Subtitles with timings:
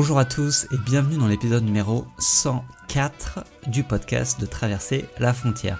[0.00, 5.76] Bonjour à tous et bienvenue dans l'épisode numéro 104 du podcast de Traverser la frontière.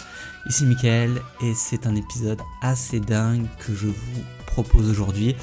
[0.48, 5.36] Ici Mickaël et c'est un épisode assez dingue que je vous propose aujourd'hui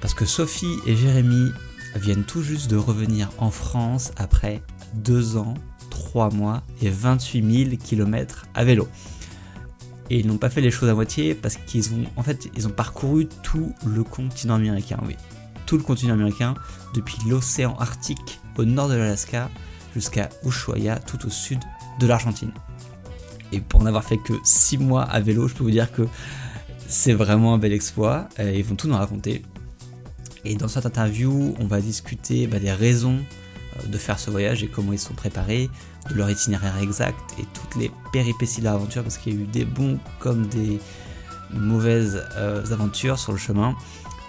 [0.00, 1.50] parce que Sophie et Jérémy
[1.96, 4.62] viennent tout juste de revenir en France après
[4.94, 5.52] 2 ans,
[5.90, 8.88] 3 mois et 28 000 km à vélo.
[10.08, 12.66] Et ils n'ont pas fait les choses à moitié parce qu'ils ont en fait ils
[12.66, 15.16] ont parcouru tout le continent américain, oui.
[15.66, 16.54] Tout le continent américain,
[16.94, 19.50] depuis l'océan Arctique au nord de l'Alaska
[19.94, 21.60] jusqu'à Ushuaia tout au sud
[22.00, 22.52] de l'Argentine.
[23.52, 26.06] Et pour n'avoir fait que 6 mois à vélo, je peux vous dire que
[26.88, 28.28] c'est vraiment un bel exploit.
[28.38, 29.42] Ils vont tout nous raconter.
[30.44, 33.18] Et dans cette interview, on va discuter bah, des raisons
[33.76, 35.70] euh, de faire ce voyage et comment ils sont préparés,
[36.10, 39.46] de leur itinéraire exact et toutes les péripéties de l'aventure parce qu'il y a eu
[39.46, 40.78] des bons comme des
[41.50, 43.74] mauvaises euh, aventures sur le chemin.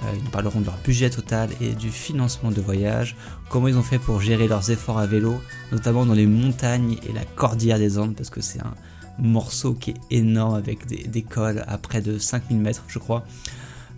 [0.03, 3.15] Euh, ils nous parleront de leur budget total et du financement de voyage,
[3.49, 5.39] comment ils ont fait pour gérer leurs efforts à vélo,
[5.71, 8.73] notamment dans les montagnes et la cordillère des Andes parce que c'est un
[9.17, 13.25] morceau qui est énorme avec des, cols à près de 5000 mètres je crois.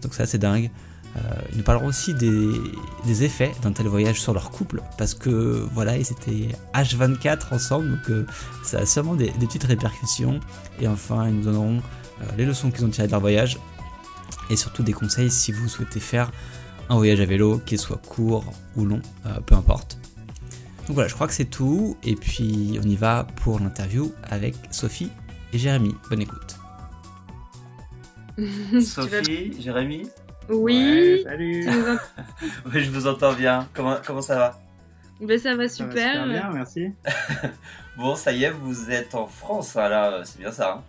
[0.03, 0.69] Donc ça c'est dingue.
[1.15, 1.19] Euh,
[1.51, 5.97] ils nous parleront aussi des, effets d'un tel voyage sur leur couple, parce que voilà,
[5.97, 8.25] ils étaient H24 ensemble, donc euh,
[8.63, 10.39] ça a sûrement des, petites répercussions.
[10.79, 11.81] Et enfin, ils nous donneront
[12.37, 13.57] les leçons qu'ils ont tirées de leur voyage,
[14.49, 16.31] et surtout des conseils si vous souhaitez faire
[16.89, 19.01] un voyage à vélo, qu'il soit court ou long,
[19.45, 19.97] peu importe.
[20.87, 24.55] Donc voilà, je crois que c'est tout, et puis on y va pour l'interview avec
[24.71, 25.11] Sophie
[25.51, 25.93] et Jérémy.
[26.09, 26.55] Bonne écoute.
[28.81, 30.07] Sophie, Jérémy
[30.49, 31.23] oui.
[31.23, 31.67] salut.
[32.65, 33.67] oui, je vous entends bien.
[33.73, 34.59] Comment, comment ça va?
[35.19, 35.95] Ben, Ça va super.
[35.95, 36.91] Ça super bien, merci.
[37.97, 40.75] bon, ça y est, vous êtes en France, là, c'est bien ça.
[40.77, 40.83] Hein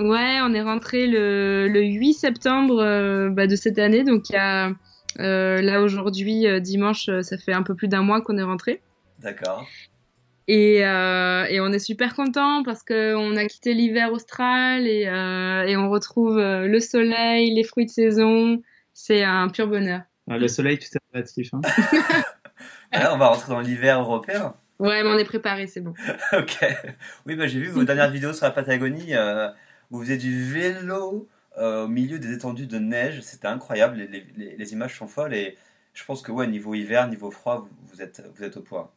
[0.00, 4.34] ouais, on est rentré le, le 8 septembre euh, bah, de cette année, donc il
[4.34, 4.72] y a
[5.18, 8.82] euh, là aujourd'hui, euh, dimanche, ça fait un peu plus d'un mois qu'on est rentré.
[9.18, 9.66] D'accord.
[10.48, 15.90] Et, et, on est super content parce qu'on a quitté l'hiver austral et, et, on
[15.90, 18.60] retrouve le soleil, les fruits de saison,
[18.92, 20.00] c'est un pur bonheur.
[20.28, 21.50] Ah, le soleil, tout est relatif.
[21.54, 21.60] Hein.
[23.12, 24.54] on va rentrer dans l'hiver européen.
[24.80, 25.92] Ouais, mais on est préparé, c'est bon.
[26.32, 26.66] ok.
[27.26, 29.48] Oui, bah, j'ai vu vos dernières vidéos sur la Patagonie euh,
[29.90, 31.28] vous faisiez du vélo
[31.58, 33.20] euh, au milieu des étendues de neige.
[33.22, 34.08] C'était incroyable.
[34.36, 35.56] Les, images sont folles et
[35.94, 38.88] je pense que niveau hiver, niveau froid, vous, êtes, au point.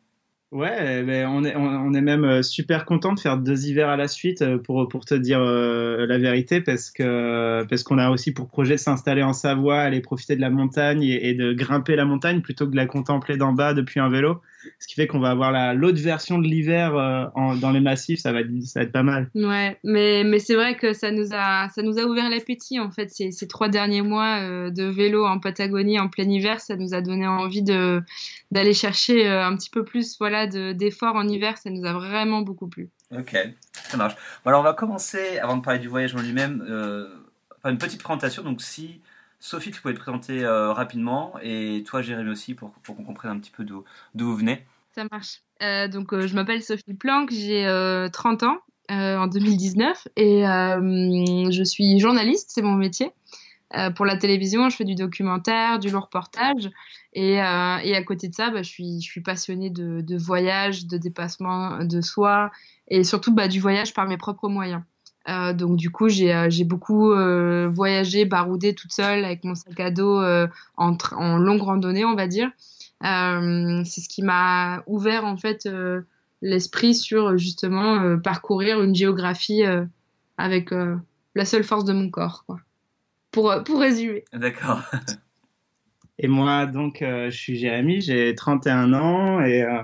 [0.51, 3.97] Ouais, ben on, est, on, est même euh, super content de faire deux hivers à
[3.97, 8.79] la suite euh, pour, te dire la vérité parce qu'on a aussi pour projet de
[8.79, 12.71] s'installer en Savoie, aller profiter de la montagne et, de grimper la montagne plutôt que
[12.71, 14.41] de la contempler d'en bas depuis un vélo.
[14.79, 16.93] Ce qui fait qu'on va avoir l'autre version de l'hiver
[17.61, 19.29] dans les massifs, ça va, être, ça va être pas mal.
[19.35, 22.91] Ouais, mais, mais c'est vrai que ça nous a, ça nous a ouvert l'appétit en
[22.91, 23.09] fait.
[23.09, 27.01] Ces, ces trois derniers mois de vélo en Patagonie en plein hiver, ça nous a
[27.01, 31.93] donné envie d'aller chercher un petit peu plus voilà d'efforts en hiver, ça nous a
[31.93, 32.89] vraiment beaucoup plu.
[33.15, 33.37] Ok,
[33.73, 34.15] ça marche.
[34.43, 37.07] Bon, alors on va commencer, avant de parler du voyage en lui-même, euh,
[37.65, 38.43] une petite présentation.
[38.43, 39.01] Donc si
[39.45, 43.31] Sophie, tu pouvais te présenter euh, rapidement, et toi Jérémy aussi, pour, pour qu'on comprenne
[43.31, 43.83] un petit peu d'où
[44.15, 44.65] vous venez.
[44.95, 45.41] Ça marche.
[45.61, 47.67] Euh, donc je m'appelle Sophie Planck, j'ai
[48.13, 48.57] 30 ans
[48.89, 53.11] en 2019, et je suis journaliste, c'est mon métier.
[53.75, 56.69] Euh, pour la télévision, je fais du documentaire, du long reportage.
[57.13, 60.85] Et, euh, à côté de ça, bah, je, suis, je suis passionnée de, de voyage,
[60.85, 62.51] de dépassement de soi
[62.87, 64.83] et surtout bah, du voyage par mes propres moyens.
[65.29, 69.79] Euh, donc du coup, j'ai euh, beaucoup euh, voyagé, baroudé toute seule avec mon sac
[69.79, 70.21] à dos
[70.77, 72.49] en, en, longue randonnée, on va dire.
[73.01, 75.67] C'est ce qui m'a ouvert en fait
[76.41, 79.63] l'esprit sur justement parcourir une géographie
[80.37, 80.71] avec
[81.35, 82.45] la seule force de mon corps.
[82.47, 82.59] Quoi
[83.33, 84.23] pour, euh, pour résumer.
[84.31, 84.81] D'accord.
[86.19, 89.81] et moi, donc, euh, je suis Jérémy, j'ai 31 ans et, euh,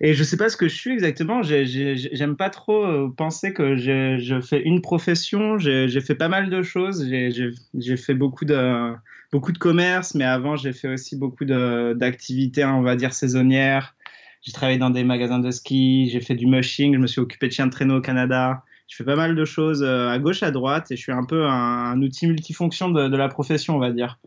[0.00, 1.42] et je sais pas ce que je suis exactement.
[1.42, 5.58] J'aime pas trop penser que je fais une profession.
[5.58, 7.06] J'ai fait pas mal de choses.
[7.08, 8.94] J'ai fait beaucoup de,
[9.32, 13.94] beaucoup de commerce, mais avant, j'ai fait aussi beaucoup d'activités, on va dire, saisonnières.
[14.42, 17.48] J'ai travaillé dans des magasins de ski, j'ai fait du mushing, je me suis occupé
[17.48, 20.42] de chiens de traîneau au Canada je fais pas mal de choses euh, à gauche,
[20.42, 23.92] à droite, et je suis un peu un, outil multifonction de, la profession, on va
[23.92, 24.18] dire.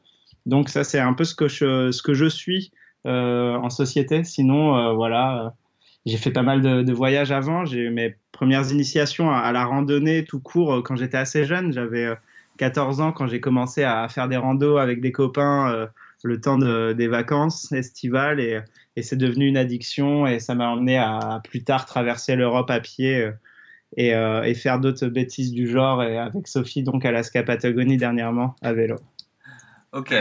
[0.46, 2.72] Donc ça, c'est un peu ce que je, ce que je suis
[3.08, 4.24] euh, en société.
[4.24, 5.56] Sinon, euh, voilà,
[6.06, 7.66] j'ai fait pas mal de, voyages avant.
[7.66, 11.72] J'ai eu mes premières initiations à, la randonnée tout court quand j'étais assez jeune.
[11.74, 12.10] J'avais
[12.58, 15.90] 14 ans quand j'ai commencé à faire des randos avec des copains
[16.24, 18.62] le temps de, des vacances estivales et,
[19.02, 23.32] c'est devenu une addiction et ça m'a emmené à plus tard traverser l'Europe à pied
[23.98, 28.56] et, euh, faire d'autres bêtises du genre et avec Sophie donc à Alaska Patagonie dernièrement
[28.62, 28.98] à vélo.
[29.94, 30.14] Ok.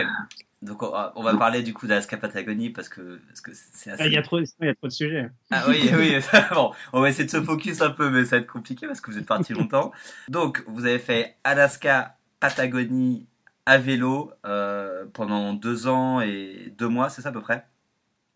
[0.62, 4.02] Donc on va, parler du coup d'Alaska Patagonie parce que parce que c'est assez...
[4.02, 5.30] Ah, il y a trop il y a trop de sujets.
[5.50, 6.16] Ah oui oui
[6.52, 9.00] bon on va essayer de se focus un peu mais ça va être compliqué parce
[9.00, 9.90] que vous êtes parti longtemps.
[10.28, 13.26] Donc vous avez fait Alaska Patagonie
[13.64, 17.64] à vélo euh, pendant deux ans et deux mois c'est ça à peu près?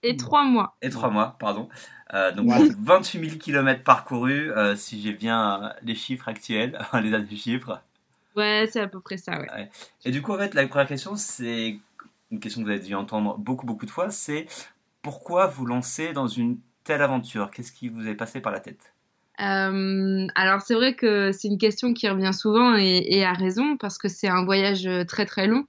[0.03, 0.77] Et trois mois.
[0.81, 1.69] Et trois mois pardon.
[2.15, 7.37] Euh, donc 28 000 km parcourus euh, si j'ai bien les chiffres actuels les derniers
[7.37, 7.83] chiffres.
[8.37, 9.71] Ouais, c'est à peu près ça, ouais.
[10.05, 11.79] Et du coup, en fait, la première question, c'est
[12.35, 14.47] une question que vous avez dû entendre beaucoup, beaucoup de fois, c'est
[15.03, 17.51] pourquoi vous lancez dans une telle aventure?
[17.51, 18.93] Qu'est-ce qui vous est passé par la tête?
[19.41, 23.99] Euh, alors c'est vrai que c'est une question qui revient souvent et, à raison parce
[23.99, 25.67] que c'est un voyage très très long.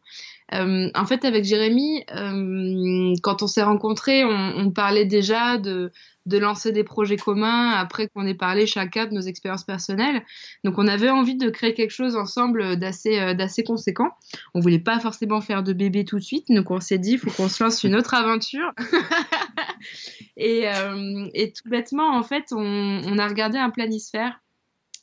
[0.53, 5.91] Euh, en fait, avec Jérémy, euh, quand on s'est rencontrés, on, on, parlait déjà de,
[6.25, 10.24] de lancer des projets communs après qu'on ait parlé chacun de nos expériences personnelles.
[10.63, 14.10] Donc, on avait envie de créer quelque chose ensemble d'assez euh, conséquent.
[14.54, 17.19] On voulait pas forcément faire de bébé tout de suite, donc on s'est dit il
[17.19, 18.72] faut qu'on se lance une autre aventure.
[20.38, 24.42] et, euh, et, tout bêtement, en fait, on, a regardé un planisphère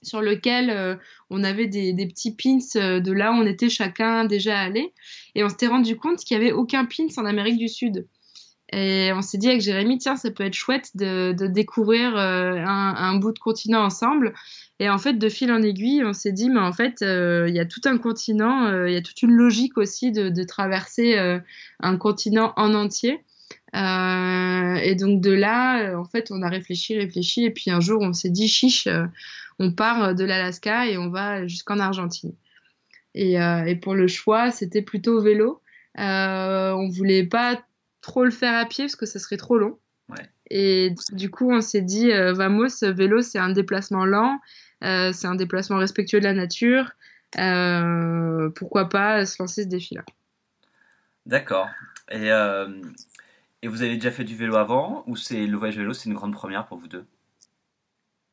[0.03, 0.97] sur lequel euh,
[1.31, 2.59] on avait des, petits pins
[2.99, 4.93] de là où on était chacun déjà allé.
[5.37, 8.09] Et on s'était rendu compte qu'il n'y avait aucun pins en Amérique du Sud.
[8.73, 13.15] Et on s'est dit avec Jérémy, tiens, ça peut être chouette de, découvrir euh, un,
[13.17, 14.33] bout de continent ensemble.
[14.81, 17.61] Et en fait, de fil en aiguille, on s'est dit, mais en fait, il y
[17.61, 21.17] a tout un continent, il y a toute une logique aussi de, traverser
[21.81, 23.21] un continent en entier.
[23.75, 28.01] Euh, et donc de là, en fait, on a réfléchi, réfléchi, et puis un jour,
[28.03, 28.89] on s'est dit, chiche,
[29.59, 32.33] on part de l'Alaska et on va jusqu'en Argentine.
[33.15, 35.61] Et, euh, et, pour le choix, c'était plutôt vélo.
[35.99, 37.63] Euh, on voulait pas
[38.03, 39.79] trop le faire à pied parce que ça serait trop long.
[40.09, 40.29] Ouais.
[40.51, 44.39] Et du coup, on s'est dit, euh, vamos, vélo, c'est un déplacement lent,
[44.85, 46.91] euh, c'est un déplacement respectueux de la nature.
[47.39, 50.05] Euh, pourquoi pas se lancer ce défi-là
[51.25, 51.69] D'accord.
[52.11, 52.69] Et, euh,
[53.63, 56.15] et vous avez déjà fait du vélo avant ou c'est le voyage vélo, c'est une
[56.15, 57.07] grande première pour vous deux?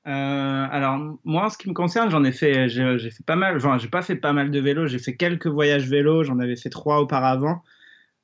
[0.07, 3.57] Euh, alors moi, en ce qui me concerne, j'en ai fait, j'ai fait pas mal.
[3.57, 4.87] Enfin, j'ai pas fait pas mal de vélo.
[4.87, 6.23] J'ai fait quelques voyages vélo.
[6.23, 7.63] J'en avais fait trois auparavant,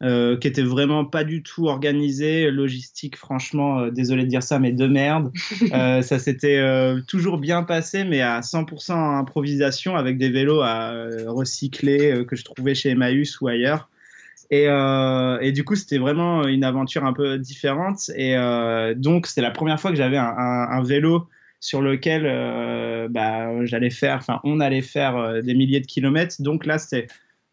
[0.04, 3.16] euh, qui étaient vraiment pas du tout organisés, logistique.
[3.16, 5.32] Franchement, euh, désolé de dire ça, mais de merde.
[5.74, 6.62] Euh, ça s'était
[7.08, 10.94] toujours bien passé, mais à 100% improvisation avec des vélos à
[11.28, 13.90] recycler que je trouvais chez Emmaüs ou ailleurs.
[14.52, 18.10] Et, et, du coup, c'était vraiment une aventure un peu différente.
[18.16, 18.36] Et
[18.96, 21.28] donc, c'était la première fois que j'avais un, un, un, vélo
[21.60, 22.24] sur lequel
[23.10, 26.36] bah, j'allais faire, enfin, on allait faire des milliers de kilomètres.
[26.40, 27.08] Donc là, c'était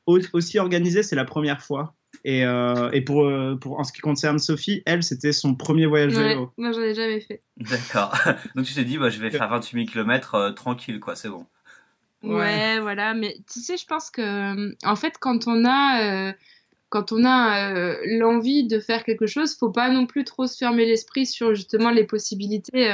[0.06, 1.94] aussi organisé, c'est la première fois.
[2.24, 3.30] Et, euh, et pour,
[3.60, 6.52] pour, en ce qui concerne Sophie, elle, c'était son premier voyage ouais, vélo.
[6.56, 7.42] Moi, j'en ai jamais fait.
[7.56, 8.16] D'accord.
[8.54, 11.46] Donc tu t'es dit, bah, je vais faire 28 000 km tranquille, quoi, c'est bon.
[12.22, 13.14] Ouais, ouais, voilà.
[13.14, 16.32] Mais tu sais, je pense que, en fait, quand on a
[16.92, 20.58] quand on a euh, l'envie de faire quelque chose, faut pas non plus trop se
[20.58, 22.90] fermer l'esprit sur justement les possibilités.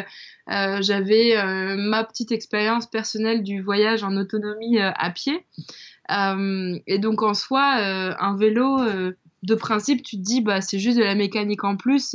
[0.51, 5.45] Euh, J'avais euh, ma petite expérience personnelle du voyage en autonomie euh, à pied.
[6.11, 8.79] Euh, et donc en soi, un vélo,
[9.43, 12.15] de principe, tu te dis bah c'est juste de la mécanique en plus.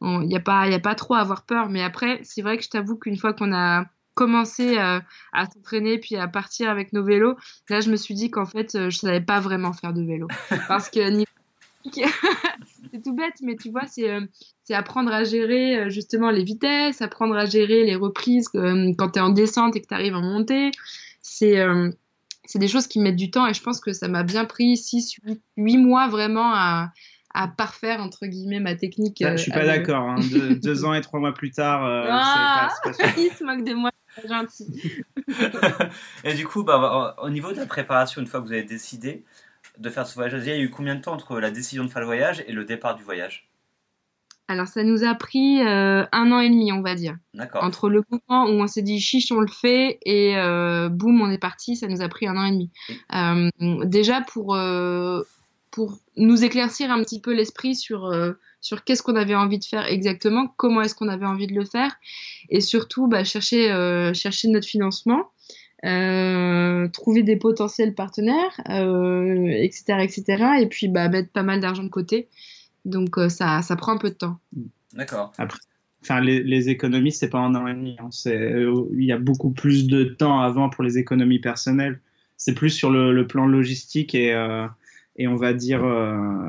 [0.00, 1.68] Il n'y a pas, a pas trop à avoir peur.
[1.68, 3.84] Mais après, c'est vrai que je t'avoue qu'une fois qu'on a
[4.14, 7.36] commencé à, à s'entraîner puis à partir avec nos vélos,
[7.68, 10.26] là je me suis dit qu'en fait je savais pas vraiment faire de vélo
[10.66, 10.98] parce que
[11.84, 14.10] c'est tout bête mais tu vois c'est
[14.68, 19.18] c'est apprendre à gérer justement les vitesses, apprendre à gérer les reprises euh, quand tu
[19.18, 20.72] es en descente et que tu arrives en montée.
[21.22, 21.90] C'est euh,
[22.48, 24.76] c'est des choses qui mettent du temps et je pense que ça m'a bien pris
[24.76, 25.20] 6
[25.56, 26.90] 8 mois vraiment à
[27.34, 29.18] à parfaire entre guillemets ma technique.
[29.20, 30.08] Bah, je suis pas d'accord.
[30.08, 30.16] Hein.
[30.32, 33.64] deux, deux, ans et trois mois plus tard, euh, ah, pas, pas il se moque
[33.64, 33.90] de moi
[34.26, 35.04] gentil.
[36.24, 39.24] et du coup, bah, au niveau de la préparation, une fois que vous avez décidé
[39.76, 41.90] de faire ce voyage, il y a eu combien de temps entre la décision de
[41.90, 43.48] faire le voyage et le départ du voyage?
[44.48, 47.16] Alors, ça nous a pris euh, un an et demi, on va dire.
[47.34, 47.62] D'accord.
[47.62, 51.30] Entre le moment où on s'est dit chiche, on le fait, et euh, boum, on
[51.30, 52.70] est parti, ça nous a pris un an et demi.
[53.14, 53.50] Euh,
[53.84, 54.58] déjà, pour,
[55.70, 58.12] pour nous éclaircir un petit peu l'esprit sur
[58.60, 61.64] sur qu'est-ce qu'on avait envie de faire exactement, comment est-ce qu'on avait envie de le
[61.64, 61.94] faire,
[62.48, 63.68] et surtout bah, chercher,
[64.14, 65.30] chercher notre financement,
[65.84, 71.84] euh, trouver des potentiels partenaires, euh, etc., etc., et puis bah, mettre pas mal d'argent
[71.84, 72.28] de côté.
[72.88, 74.38] Donc ça, ça prend un peu de temps.
[74.94, 75.32] D'accord.
[75.38, 75.58] Après,
[76.02, 77.96] enfin, les, les économies, c'est pas un an et demi.
[78.00, 78.10] Hein.
[78.24, 82.00] Il y a beaucoup plus de temps avant pour les économies personnelles.
[82.36, 84.32] C'est plus sur le, le, plan logistique et
[85.18, 86.48] et on va dire euh,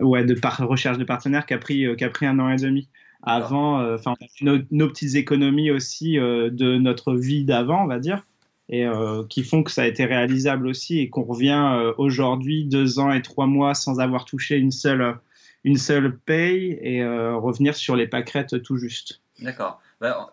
[0.00, 2.48] ouais de par recherche de partenaires qui a pris euh, qui a pris un an
[2.48, 2.88] et demi
[3.22, 7.98] avant enfin euh, nos, nos, petites économies aussi euh, de notre vie d'avant on va
[7.98, 8.24] dire
[8.72, 8.86] et
[9.28, 13.20] qui font que ça a été réalisable aussi et qu'on revient aujourd'hui deux ans et
[13.20, 15.16] trois mois sans avoir touché une seule
[15.64, 19.20] une seule paye et revenir sur les pâquerettes tout juste.
[19.40, 19.80] D'accord.
[20.00, 20.32] Bah,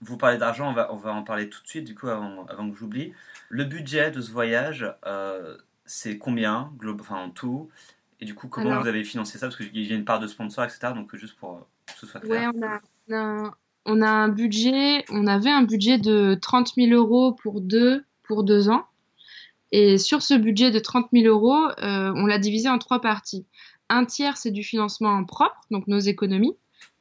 [0.00, 2.46] vous parlez d'argent, on va, on va en parler tout de suite, du coup, avant,
[2.46, 3.12] avant que j'oublie.
[3.48, 7.70] Le budget de ce voyage, euh, c'est combien, enfin, en tout?
[8.20, 9.46] Et du coup, comment vous avez financé ça?
[9.46, 10.92] Parce qu'il y a une part de sponsor, etc.
[10.94, 12.50] Donc, juste pour que ce soit clair.
[12.54, 12.58] Ouais,
[13.08, 17.60] on a, on a, un budget, on avait un budget de 30 000 euros pour
[17.60, 18.86] deux, pour deux ans.
[19.70, 23.46] Et sur ce budget de 30 000 euros, euh, on l'a divisé en trois parties.
[23.90, 26.56] Un tiers, c'est du financement propre, donc nos économies.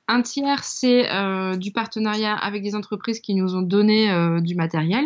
[0.08, 4.56] Un tiers, c'est euh, du partenariat avec des entreprises qui nous ont donné euh, du
[4.56, 5.06] matériel.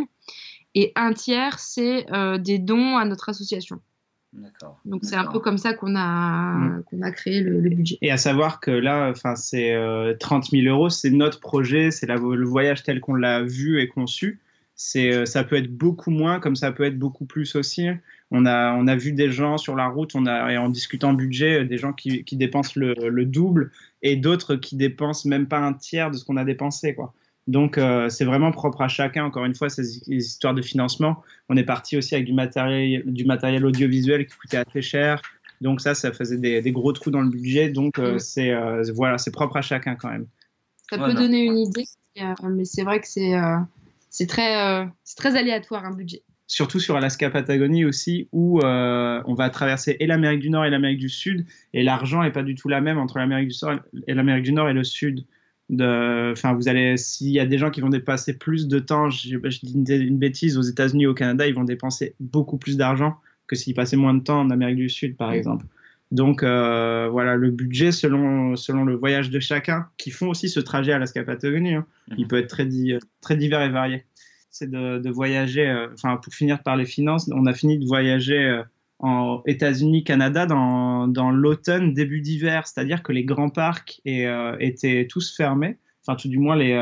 [0.73, 3.79] Et un tiers, c'est euh, des dons à notre association.
[4.33, 4.79] D'accord.
[4.85, 6.83] Donc c'est un peu comme ça qu'on a, mm.
[6.83, 7.97] qu'on a créé le, budget.
[8.01, 9.75] Et à savoir que là, enfin, c'est
[10.19, 14.39] 30 000 euros, c'est notre projet, c'est le voyage tel qu'on l'a vu et conçu.
[14.75, 17.87] C'est, ça peut être beaucoup moins, comme ça peut être beaucoup plus aussi.
[18.31, 21.13] On a, on a vu des gens sur la route, on a, et en discutant
[21.13, 25.59] budget, des gens qui, qui dépensent le, le, double et d'autres qui dépensent même pas
[25.59, 26.93] un tiers de ce qu'on a dépensé.
[26.93, 27.13] Quoi.
[27.47, 29.23] Donc euh, c'est vraiment propre à chacun.
[29.23, 31.23] Encore une fois, ces histoires de financement.
[31.47, 35.21] On est parti aussi avec du matériel, du matériel audiovisuel qui coûtait assez cher.
[35.61, 37.69] Donc ça, ça faisait des, des gros trous dans le budget.
[37.69, 40.27] Donc euh, c'est euh, voilà, c'est propre à chacun quand même.
[40.89, 41.85] Ça peut donner une idée,
[42.43, 43.33] mais c'est vrai que c'est
[44.09, 49.49] c'est très c'est très aléatoire un budget surtout sur Alaska-Patagonie aussi, où euh, on va
[49.49, 52.69] traverser et l'Amérique du Nord et l'Amérique du Sud, et l'argent n'est pas du tout
[52.69, 55.25] la même entre l'Amérique du Nord et l'Amérique du Nord et le Sud.
[55.69, 59.37] Enfin, vous allez, s'il y a des gens qui vont dépasser plus de temps, je,
[59.37, 63.73] dis une, bêtise, aux États-Unis, au Canada, ils vont dépenser beaucoup plus d'argent que s'ils
[63.73, 65.65] passaient moins de temps en Amérique du Sud, par exemple.
[66.09, 70.61] Donc euh, voilà, le budget selon, selon le voyage de chacun, qui font aussi ce
[70.61, 71.85] trajet à Alaska-Patagonie, hein.
[72.17, 72.27] il mhm.
[72.29, 72.65] peut être très,
[73.19, 74.05] très divers et varié
[74.57, 78.43] c'est de, voyager, euh, enfin pour finir par les finances, on a fini de voyager
[78.43, 78.63] euh,
[78.99, 85.05] en États-Unis, Canada dans, dans l'automne, début d'hiver, c'est-à-dire que les grands parcs euh, étaient
[85.07, 86.73] tous fermés, enfin tout du moins les,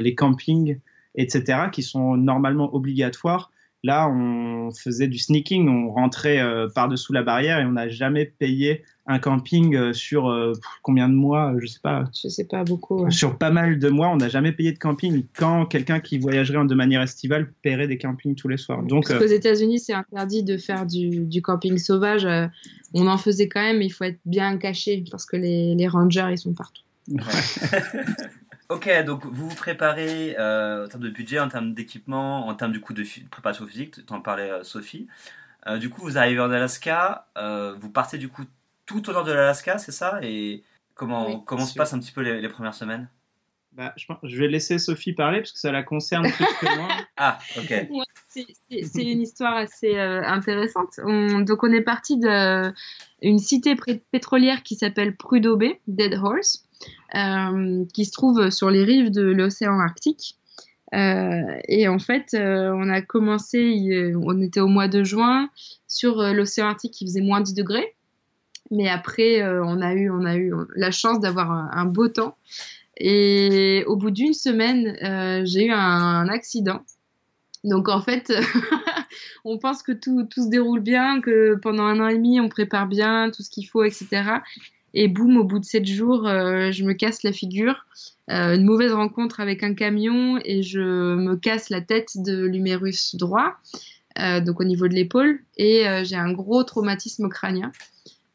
[0.00, 0.78] les campings,
[1.14, 3.50] etc., qui sont normalement obligatoires.
[3.88, 6.42] Là, on faisait du sneaking, on rentrait
[6.74, 10.52] par-dessous la barrière et on n'a jamais payé un camping euh, sur euh,
[10.82, 12.04] combien de mois Je sais pas.
[12.22, 13.10] Je sais pas beaucoup.
[13.10, 15.24] Sur pas mal de mois, on n'a jamais payé de camping.
[15.34, 18.82] Quand quelqu'un qui voyagerait de manière estivale paierait des campings tous les soirs.
[18.82, 22.28] Donc, Parce qu'aux euh, États-Unis, c'est interdit de faire du, du camping sauvage.
[22.92, 25.88] on en faisait quand même, mais il faut être bien caché parce que les, les
[25.88, 26.82] rangers, ils sont partout.
[28.68, 32.80] ok, donc vous vous préparez en termes de budget, en termes d'équipement, en termes du
[32.80, 35.08] coup de préparation physique, tu en parlais Sophie.
[35.78, 37.26] du coup, vous arrivez en Alaska,
[37.78, 38.44] vous partez du coup
[38.88, 40.18] tout au nord de l'Alaska, c'est ça?
[40.22, 43.08] Et comment, comment se passent un petit peu les, premières semaines?
[43.72, 46.88] Bah, je, vais laisser Sophie parler parce que ça la concerne plus que moi.
[47.20, 47.88] Ah, ok.
[48.28, 50.98] c'est une histoire assez euh, intéressante.
[50.98, 53.76] donc, on est parti d'une cité
[54.12, 56.67] pétrolière qui s'appelle Prudhoe Bay, Dead Horse, euh,
[57.92, 60.36] qui se trouve sur les rives de l'océan Arctique.
[60.94, 65.50] Euh, et en fait, on a commencé, on était au mois de juin,
[65.86, 67.94] sur l'océan Arctique, il faisait moins 10 degrés.
[68.70, 72.36] Mais après, euh, on, a eu, on a eu la chance d'avoir un, beau temps.
[72.96, 76.80] Et au bout d'une semaine, euh, j'ai eu un, accident.
[77.64, 78.32] Donc en fait,
[79.44, 82.48] on pense que tout, tout, se déroule bien, que pendant un an et demi, on
[82.48, 84.22] prépare bien tout ce qu'il faut, etc.
[84.94, 87.86] Et boum, au bout de sept jours, euh, je me casse la figure.
[88.28, 93.54] une mauvaise rencontre avec un camion et je me casse la tête de l'humérus droit,
[94.44, 95.40] donc au niveau de l'épaule.
[95.56, 97.72] Et j'ai un gros traumatisme crânien.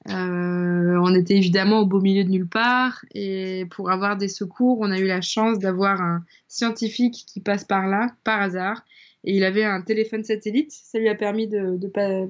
[0.09, 4.79] Euh, on était évidemment au beau milieu de nulle part et pour avoir des secours,
[4.81, 8.83] on a eu la chance d'avoir un scientifique qui passe par là par hasard
[9.23, 10.71] et il avait un téléphone satellite.
[10.71, 11.79] Ça lui a permis de,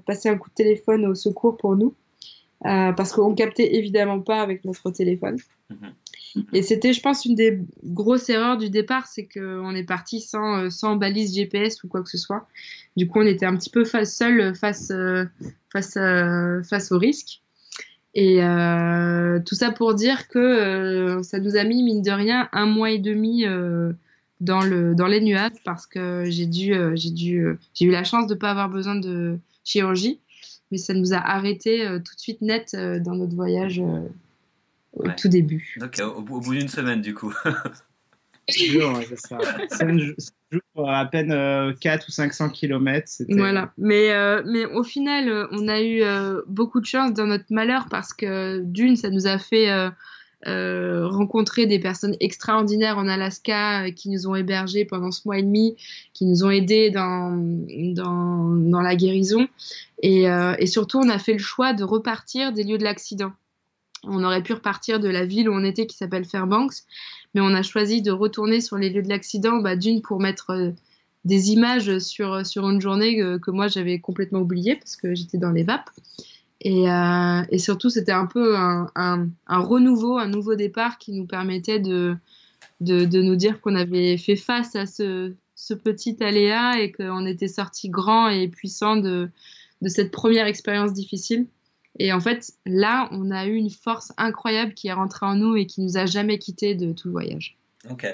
[0.05, 2.02] passer un coup de téléphone au secours pour nous euh,
[2.63, 5.38] parce qu'on captait évidemment pas avec notre téléphone.
[5.70, 6.46] Mhm.
[6.51, 10.63] Et c'était, je pense, une des grosses erreurs du départ, c'est qu'on est parti sans,
[10.63, 12.48] euh, sans balise GPS ou quoi que ce soit.
[12.98, 14.91] Du coup, on était un petit peu face, seul face,
[15.72, 15.98] face,
[16.63, 17.43] face au risque.
[18.15, 22.48] Et euh, tout ça pour dire que euh, ça nous a mis, mine de rien,
[22.51, 23.91] un mois et demi euh,
[24.39, 28.27] dans, le, dans les nuages parce que j'ai dû, j'ai dû, j'ai eu la chance
[28.27, 30.20] de ne pas avoir besoin de chirurgie,
[30.73, 33.79] mais ça nous a arrêté tout de suite net dans notre voyage
[34.93, 35.77] au tout début.
[35.79, 37.33] Donc au, au bout d'une semaine du coup.
[38.47, 39.37] c'est ça.
[40.77, 43.07] à peine 4 euh, ou 500 km.
[43.29, 43.71] Voilà.
[43.77, 46.03] Mais, euh, mais au final, euh, on a eu
[46.47, 49.89] beaucoup de chance dans notre malheur parce que d'une, ça nous a fait euh,
[50.45, 55.75] rencontré des personnes extraordinaires en Alaska qui nous ont hébergés pendant ce mois et demi,
[56.13, 57.38] qui nous ont aidés dans,
[57.93, 59.47] dans, la guérison.
[60.01, 63.31] Et, et, surtout, on a fait le choix de repartir des lieux de l'accident.
[64.03, 66.83] On aurait pu repartir de la ville où on était qui s'appelle Fairbanks,
[67.33, 70.73] mais on a choisi de retourner sur les lieux de l'accident, bah, d'une pour mettre
[71.25, 75.51] des images sur, sur une journée que, moi j'avais complètement oubliée parce que j'étais dans
[75.51, 75.89] les vapes.
[76.63, 81.79] Et, euh, et surtout, c'était un peu un, renouveau, un nouveau départ qui nous permettait
[81.79, 82.15] de,
[82.79, 87.50] de, nous dire qu'on avait fait face à ce, ce petit aléa et qu'on était
[87.50, 89.29] sorti grand et puissant de,
[89.82, 91.48] de cette première expérience difficile.
[92.00, 95.58] Et en fait, là, on a eu une force incroyable qui est rentrée en nous
[95.58, 97.58] et qui nous a jamais quitté de tout le voyage.
[97.89, 98.08] Ok.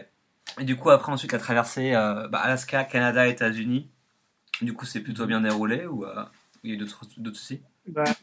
[0.59, 3.87] Et du coup, après, ensuite, la traversée euh, bah, Alaska, Canada, États-Unis.
[4.61, 6.25] Du coup, c'est plutôt bien déroulé ou euh,
[6.63, 7.61] il y a eu d'autres soucis?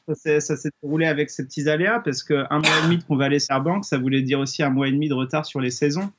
[0.08, 3.85] Ça s'est déroulé avec ces petits aléas parce qu'un mois et demi de convalescence banque,
[3.85, 6.11] ça voulait dire aussi un mois et demi de retard sur les saisons.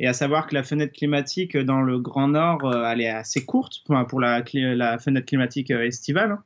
[0.00, 3.44] Et à savoir que la fenêtre climatique dans le Grand Nord, euh, elle est assez
[3.44, 4.42] courte pour la,
[4.98, 6.38] fenêtre climatique estivale.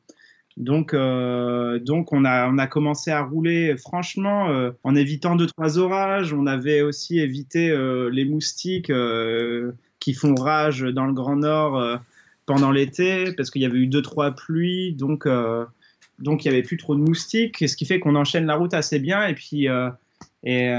[0.56, 5.46] Donc, euh, donc on a on a commencé à rouler franchement euh, en évitant deux
[5.46, 6.32] trois orages.
[6.32, 12.00] On avait aussi évité euh, les moustiques euh, qui font rage dans le Grand Nord
[12.46, 14.94] pendant l'été parce qu'il y avait eu deux trois pluies.
[14.94, 15.26] Donc
[16.18, 18.74] donc il y avait plus trop de moustiques, ce qui fait qu'on enchaîne la route
[18.74, 19.26] assez bien.
[19.26, 19.68] Et puis
[20.44, 20.72] et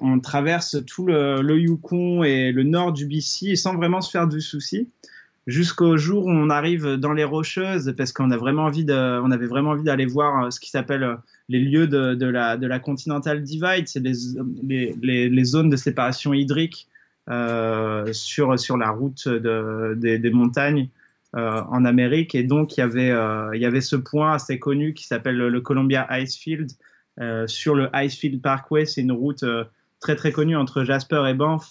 [0.00, 4.40] on traverse tout le, Yukon et le nord du BC sans vraiment se faire du
[4.40, 4.88] souci
[5.46, 10.44] jusqu'au jour où on arrive dans les Rocheuses, parce qu'on avait vraiment envie d'aller voir
[10.44, 11.16] euh, ce qui s'appelle euh,
[11.48, 16.88] les lieux de, la, Continental Divide, c'est les, zones de séparation hydrique
[17.28, 20.88] euh, sur, la route de, des, des montagnes
[21.34, 22.34] euh, en Amérique.
[22.34, 25.36] Et donc, il y avait, euh, il y avait ce point assez connu qui s'appelle
[25.36, 26.72] le Columbia Icefield.
[27.20, 29.44] Euh, sur le Icefield Parkway, c'est une route
[30.00, 31.70] très très connue entre Jasper et Banff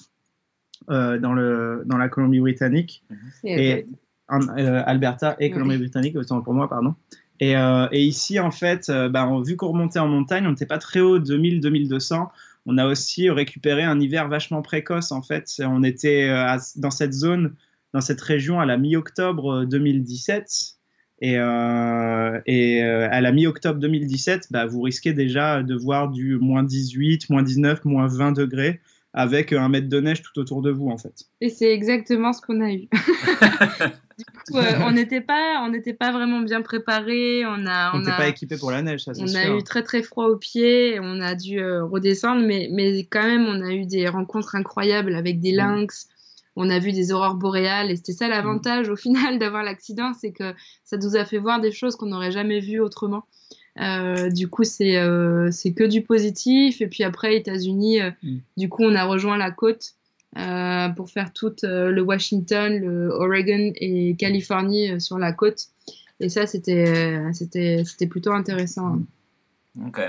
[0.90, 3.04] euh, dans, le, dans la Colombie-Britannique.
[3.10, 3.18] Mhm.
[3.44, 3.86] Et,
[4.28, 6.96] en, euh, Alberta et Colombie-Britannique, autant pour moi, pardon.
[7.40, 10.80] Et, euh, et, ici, en fait, bah, vu qu'on remontait en montagne, on n'était pas
[10.80, 12.28] très haut, 2000-2200.
[12.66, 15.46] On a aussi récupéré un hiver vachement précoce, en fait.
[15.60, 16.28] On était
[16.78, 17.54] dans cette zone,
[17.94, 20.76] dans cette région, à la mi-octobre 2017.
[21.22, 26.64] Et, euh, et à la mi-octobre 2017, bah, vous risquez déjà de voir du moins
[26.64, 28.82] 18, moins 19, moins 20 degrés
[29.14, 31.26] avec un mètre de neige tout autour de vous en fait.
[31.40, 32.88] Et c'est exactement ce qu'on a eu.
[34.18, 37.46] du coup, euh, on n'était pas, on n'était pas vraiment bien préparé.
[37.46, 39.40] On a, on n'était pas équipé pour la neige, ça c'est sûr.
[39.40, 41.00] On a eu très très froid aux pieds.
[41.00, 45.16] On a dû euh, redescendre, mais mais quand même, on a eu des rencontres incroyables
[45.16, 46.10] avec des lynx.
[46.56, 50.32] On a vu des aurores boréales et c'était ça l'avantage au final d'avoir l'accident, c'est
[50.32, 53.26] que ça nous a fait voir des choses qu'on n'aurait jamais vues autrement.
[53.80, 56.82] Euh, du coup, c'est euh, c'est que du positif.
[56.82, 58.38] Et puis après, États-Unis, euh, mm.
[58.58, 59.96] du coup, on a rejoint la côte
[60.96, 65.68] pour faire tout le Washington, le Oregon et Californie sur la côte.
[66.20, 68.98] Et ça, c'était plutôt intéressant.
[69.86, 70.02] Ok.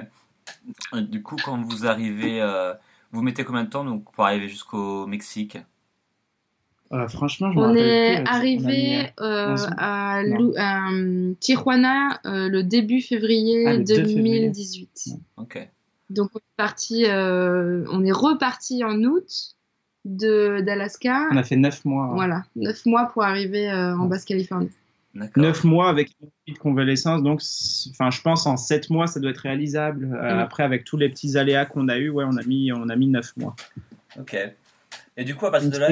[1.10, 2.42] Du coup, quand vous arrivez,
[3.12, 5.58] vous mettez combien de temps donc, pour arriver jusqu'au Mexique?
[6.92, 15.08] Euh, franchement, je on est arrivé euh, à, euh, Tijuana le début février 2018.
[15.38, 15.42] Ah.
[16.10, 19.56] Donc on est parti, on est reparti en août
[20.04, 21.28] de d'Alaska.
[21.32, 22.10] On a fait neuf mois.
[22.12, 24.70] Voilà, neuf mois pour arriver en Basse-Californie.
[25.36, 27.40] Neuf mois avec une petite convalescence, donc
[27.90, 30.06] enfin je pense en sept mois ça doit être réalisable.
[30.06, 30.14] Mm.
[30.14, 32.96] Après avec tous les petits aléas qu'on a eu, ouais on a mis on a
[32.96, 33.54] mis neuf mois.
[34.18, 34.36] Ok.
[35.16, 35.88] Et du coup à partir de là,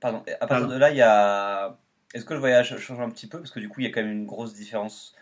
[0.00, 0.22] Pardon.
[0.40, 1.78] À partir de là, il y a.
[2.14, 3.38] Est-ce que le voyage change un petit peu?
[3.38, 5.14] Parce que du coup, il y a quand même une grosse différence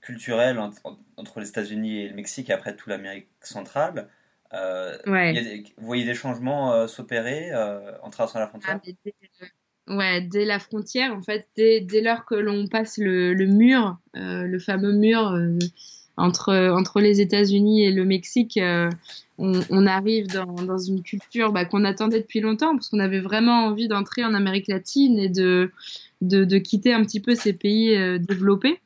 [0.00, 0.58] culturelle
[1.16, 4.08] entre les États-Unis et le Mexique et après toute l'Amérique centrale.
[4.52, 8.78] Euh, vous voyez des changements euh, s'opérer euh, en traversant la frontière?
[8.84, 9.14] Ah, dès,
[9.86, 13.98] Ouais, dès la frontière, en fait, dès, dès lors que l'on passe le, le mur,
[14.14, 15.36] le fameux mur
[16.16, 18.58] entre, entre les États-Unis et le Mexique,
[19.38, 23.88] on, arrive dans, une culture bah, qu'on attendait depuis longtemps, parce qu'on avait vraiment envie
[23.88, 25.70] d'entrer en Amérique latine et de,
[26.20, 28.80] de, quitter un petit peu ces pays euh, développés.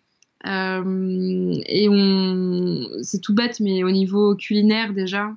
[0.47, 5.31] Euh, et on, c'est tout bête, mais au niveau culinaire déjà,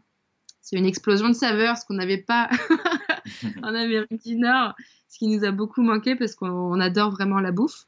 [0.62, 2.50] c'est une explosion de saveurs, ce qu'on n'avait pas
[3.64, 4.76] en Amérique du Nord,
[5.10, 7.88] ce qui nous a beaucoup manqué parce qu'on adore vraiment la bouffe.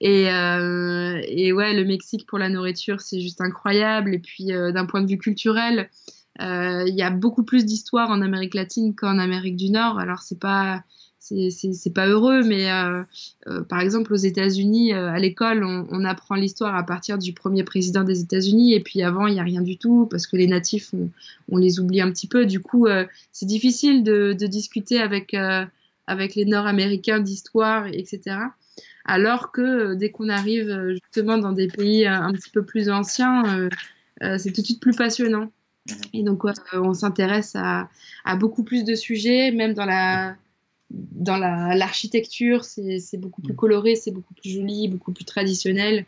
[0.00, 1.20] Et, euh,
[1.52, 4.14] ouais, le Mexique pour la nourriture, c'est juste incroyable.
[4.14, 5.88] Et puis d'un point de vue culturel,
[6.40, 9.98] euh, il y a beaucoup plus d'histoires en Amérique latine qu'en Amérique du Nord.
[9.98, 10.84] Alors c'est pas
[11.20, 13.02] c'est pas heureux, mais euh,
[13.46, 17.62] euh, par exemple aux États-Unis, euh, à l'école, on, apprend l'histoire à partir du premier
[17.62, 20.46] président des États-Unis, et puis avant, il n'y a rien du tout parce que les
[20.46, 21.08] natifs, on,
[21.50, 22.46] on les oublie un petit peu.
[22.46, 22.88] Du coup,
[23.32, 25.36] c'est difficile de, de, discuter avec
[26.06, 28.38] avec les Nord-Américains d'histoire, etc.
[29.04, 33.68] Alors que dès qu'on arrive justement dans des pays un petit peu plus anciens,
[34.20, 35.50] c'est tout de suite plus passionnant.
[35.88, 35.94] Mmh.
[36.12, 36.42] Et donc,
[36.74, 37.88] on s'intéresse à,
[38.24, 40.36] à, beaucoup plus de sujets, même dans la
[40.90, 43.56] dans l'architecture, c'est beaucoup plus mm.
[43.56, 46.04] coloré, c'est beaucoup plus joli, beaucoup plus traditionnel.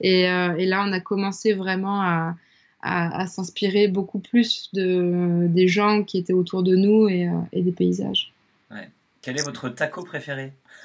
[0.00, 2.36] Et, euh, et là, on a commencé vraiment à,
[2.82, 7.32] à, à s'inspirer beaucoup plus de, des gens qui étaient autour de nous et, euh,
[7.52, 8.32] et des paysages.
[8.70, 8.90] Ouais.
[9.22, 10.52] Quel est votre taco préféré?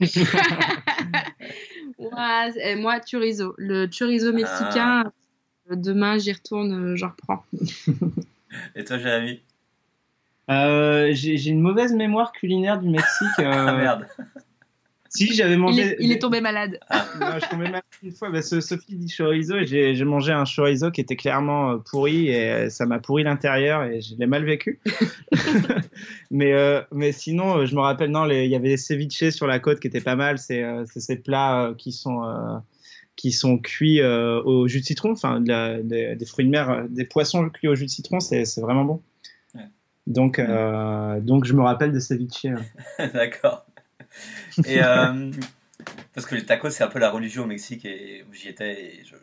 [1.98, 3.54] ouais, Moi, chorizo.
[3.56, 5.04] Le chorizo mexicain,
[5.70, 5.76] ah.
[5.76, 7.44] demain, j'y retourne, j'en reprends.
[8.74, 9.40] et toi, Jérémy?
[10.48, 13.26] Euh, j'ai une mauvaise mémoire culinaire du Mexique.
[13.38, 13.66] Euh...
[13.68, 14.06] ah merde.
[15.16, 15.96] Si j'avais mangé.
[16.00, 16.78] Il est, tombé malade.
[16.88, 18.30] Ah, non, je tombé malade une fois.
[18.30, 22.50] Bah, Sophie dit chorizo et j'ai mangé un chorizo qui était clairement euh, pourri et
[22.50, 24.80] euh, ça m'a pourri l'intérieur et je l'ai mal vécu.
[26.30, 29.58] mais euh, mais sinon, je me rappelle non, il y avait des ceviches sur la
[29.58, 30.38] côte qui étaient pas mal.
[30.38, 32.22] C'est ces plats qui sont
[33.16, 37.68] qui sont cuits au jus de citron, enfin des fruits de mer, des poissons cuits
[37.68, 39.02] au jus de citron, c'est vraiment bon.
[40.06, 42.46] Donc, euh, donc je me rappelle de ceviche.
[43.12, 43.65] D'accord.
[44.66, 45.30] Et euh,
[46.14, 48.96] parce que les tacos, c'est un peu la religion au Mexique et j'y étais.
[48.96, 49.16] Et je,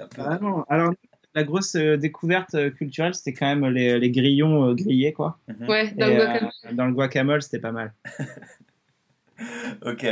[0.00, 0.22] un peu...
[0.68, 0.92] Alors,
[1.34, 5.38] la grosse euh, découverte culturelle, c'était quand même les, les grillons grillés, quoi.
[5.48, 5.68] Mhm.
[5.68, 6.52] Ouais, dans, le guacamole.
[6.72, 7.92] dans le guacamole, c'était pas mal.
[9.82, 10.04] ok.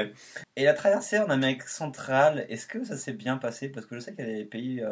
[0.56, 3.68] Et la traversée en Amérique centrale, est-ce que ça s'est bien passé?
[3.68, 4.82] Parce que je sais qu'il y a des pays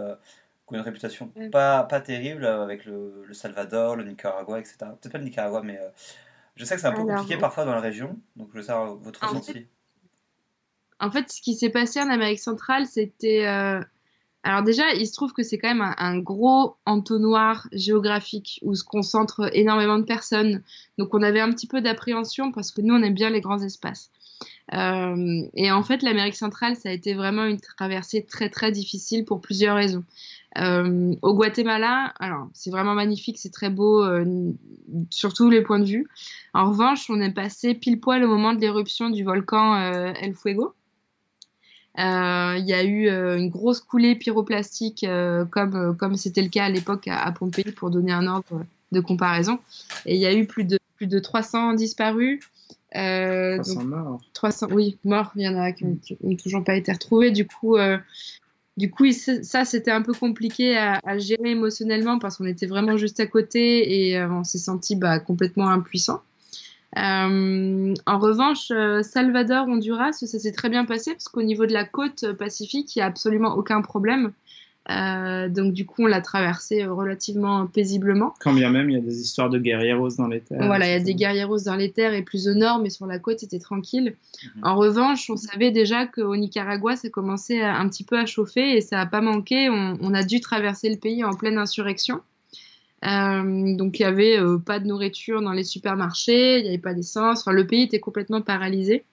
[0.68, 4.76] qui ont une réputation pas, pas terrible avec le, le Salvador, le Nicaragua, etc.
[4.80, 5.88] Peut-être pas le Nicaragua, mais euh,
[6.58, 8.18] je sais que c'est un peu compliqué parfois dans la région.
[8.36, 9.66] Donc je veux savoir votre ressenti.
[11.00, 13.46] En fait, ce qui s'est passé en Amérique centrale, c'était.
[13.46, 13.80] Euh,
[14.42, 18.82] alors, déjà, il se trouve que c'est quand même un, gros entonnoir géographique où se
[18.82, 20.62] concentrent énormément de personnes.
[20.96, 23.62] Donc, on avait un petit peu d'appréhension parce que nous, on aime bien les grands
[23.62, 24.10] espaces.
[24.74, 29.24] Euh, et en fait, l'Amérique centrale, ça a été vraiment une traversée très très difficile
[29.24, 30.04] pour plusieurs raisons.
[30.56, 34.52] Euh, au Guatemala, alors c'est vraiment magnifique, c'est très beau euh,
[35.10, 36.08] sur tous les points de vue.
[36.54, 40.34] En revanche, on est passé pile poil au moment de l'éruption du volcan euh, El
[40.34, 40.74] Fuego.
[41.98, 45.04] Euh, il y a eu une grosse coulée pyroplastique
[45.50, 49.58] comme comme c'était le cas à l'époque à, Pompéi pour donner un ordre de comparaison.
[50.06, 52.40] Et il y a eu plus de plus de 300 disparus.
[52.92, 54.20] 300 morts.
[54.32, 55.32] 300, oui, morts.
[55.34, 57.32] Il y en a qui n'ont toujours pas été retrouvés.
[57.32, 57.76] Du coup,
[58.78, 63.18] du coup, ça, c'était un peu compliqué à, gérer émotionnellement parce qu'on était vraiment juste
[63.18, 66.22] à côté et euh, on s'est senti bah, complètement impuissant.
[66.96, 71.72] Euh, en revanche, euh, Salvador, Honduras, ça s'est très bien passé parce qu'au niveau de
[71.72, 74.32] la côte pacifique, il n'y a absolument aucun problème.
[74.90, 78.34] Euh, donc du coup, on l'a traversé euh, relativement paisiblement.
[78.40, 80.64] Quand bien même, il y a des histoires de guerrieros dans les terres.
[80.66, 83.06] Voilà, il y a des guerrieros dans les terres et plus au nord, mais sur
[83.06, 84.16] la côte, c'était tranquille.
[84.42, 84.64] Mhm.
[84.64, 88.80] En revanche, on savait déjà qu'au Nicaragua, ça commençait un petit peu à chauffer et
[88.80, 89.68] ça n'a pas manqué.
[89.68, 92.20] On, a dû traverser le pays en pleine insurrection.
[93.04, 96.94] Euh, donc il y avait pas de nourriture dans les supermarchés, il n'y avait pas
[96.94, 97.40] d'essence.
[97.40, 99.04] Enfin, le pays était complètement paralysé.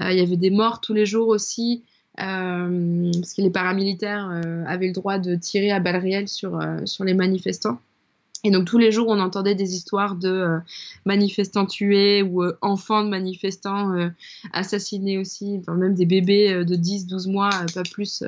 [0.00, 1.82] il y avait des morts tous les jours aussi.
[2.20, 6.60] Euh, parce que les paramilitaires euh, avaient le droit de tirer à balles réelles sur,
[6.60, 7.80] euh, sur les manifestants.
[8.44, 10.58] Et donc tous les jours, on entendait des histoires de
[11.06, 13.92] manifestants tués ou enfants de manifestants
[14.52, 18.24] assassinés aussi, enfin même des bébés de 10, 12 mois, pas plus,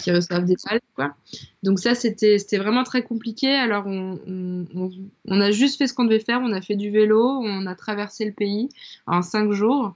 [0.00, 0.80] qui reçoivent des balles.
[0.96, 1.14] Quoi.
[1.62, 3.54] Donc ça, c'était vraiment très compliqué.
[3.54, 4.90] Alors on, on,
[5.28, 7.76] on, a juste fait ce qu'on devait faire, on a fait du vélo, on a
[7.76, 8.68] traversé le pays
[9.06, 9.94] en 5 jours.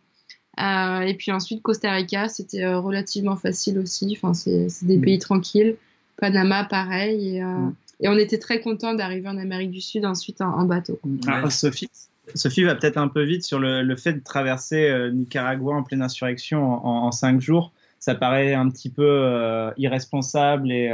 [0.60, 4.16] Euh, et puis ensuite, Costa Rica, c'était euh, relativement facile aussi.
[4.16, 5.76] Enfin, c'est des pays tranquilles.
[6.16, 7.36] Panama, pareil.
[7.36, 7.68] Et, euh,
[8.00, 11.00] et on était très content d'arriver en Amérique du Sud ensuite en, bateau.
[11.04, 11.18] Mm.
[11.26, 11.88] Ah, Sophie,
[12.34, 16.02] Sophie va peut-être un peu vite sur le, le fait de traverser Nicaragua en pleine
[16.02, 17.72] insurrection en, en, cinq jours.
[17.98, 20.90] Ça paraît un petit peu irresponsable et,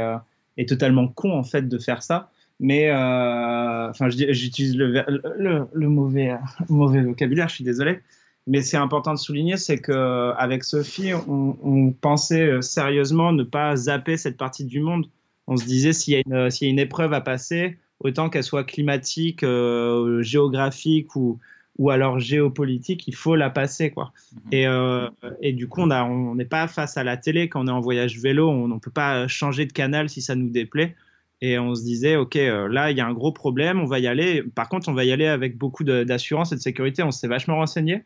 [0.57, 2.31] et, totalement con en fait de faire ça.
[2.59, 5.03] Mais enfin, j'utilise le,
[5.37, 6.33] le, le, mauvais,
[6.69, 7.99] mauvais vocabulaire, je suis désolé.
[8.47, 13.43] Mais c'est important de souligner, c'est que avec Sophie, on, on, pensait euh, sérieusement ne
[13.43, 15.07] pas zapper cette partie du monde.
[15.47, 18.29] On se disait s'il y, a une, s'il y a une épreuve à passer, autant
[18.29, 21.39] qu'elle soit climatique, euh, géographique ou,
[21.77, 24.11] ou alors géopolitique, il faut la passer quoi.
[24.33, 24.39] Mhm.
[24.51, 25.09] Et, euh,
[25.41, 28.19] et du coup, on n'est pas face à la télé quand on est en voyage
[28.19, 30.95] vélo, on ne peut pas changer de canal si ça nous déplaît.
[31.41, 34.05] Et on se disait, OK, là, il y a un gros problème, on va y
[34.05, 34.43] aller.
[34.43, 37.01] Par contre, on va y aller avec beaucoup d'assurance et de sécurité.
[37.01, 38.03] On s'est vachement renseigné.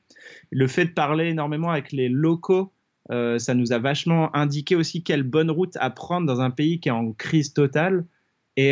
[0.52, 2.72] Le fait de parler énormément avec les locaux,
[3.10, 6.88] ça nous a vachement indiqué aussi quelle bonne route à prendre dans un pays qui
[6.88, 8.06] est en crise totale.
[8.56, 8.72] Et,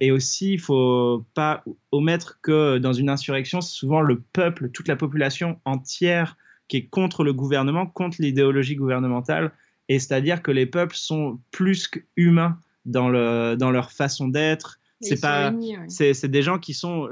[0.00, 4.88] et aussi, il faut pas omettre que dans une insurrection, c'est souvent le peuple, toute
[4.88, 9.52] la population entière qui est contre le gouvernement, contre l'idéologie gouvernementale.
[9.88, 14.80] Et c'est-à-dire que les peuples sont plus qu'humains dans, le, dans leur façon d'être.
[15.02, 15.52] C'est pas,
[15.88, 17.08] c'est des gens qui sont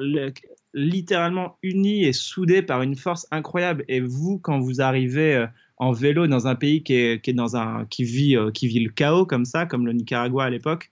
[0.72, 3.84] littéralement unis et soudés par une force incroyable.
[3.88, 7.34] Et vous, quand vous arrivez euh, en vélo dans un pays qui est, qui est
[7.34, 10.50] dans un, qui vit, euh, qui vit le chaos comme ça, comme le Nicaragua à
[10.50, 10.90] l'époque,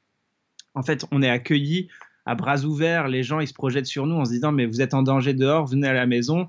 [0.74, 1.88] en fait, on est accueillis
[2.26, 3.08] à bras ouverts.
[3.08, 5.32] Les gens, ils se projettent sur nous en se disant, mais vous êtes en danger
[5.32, 6.48] dehors, venez à la maison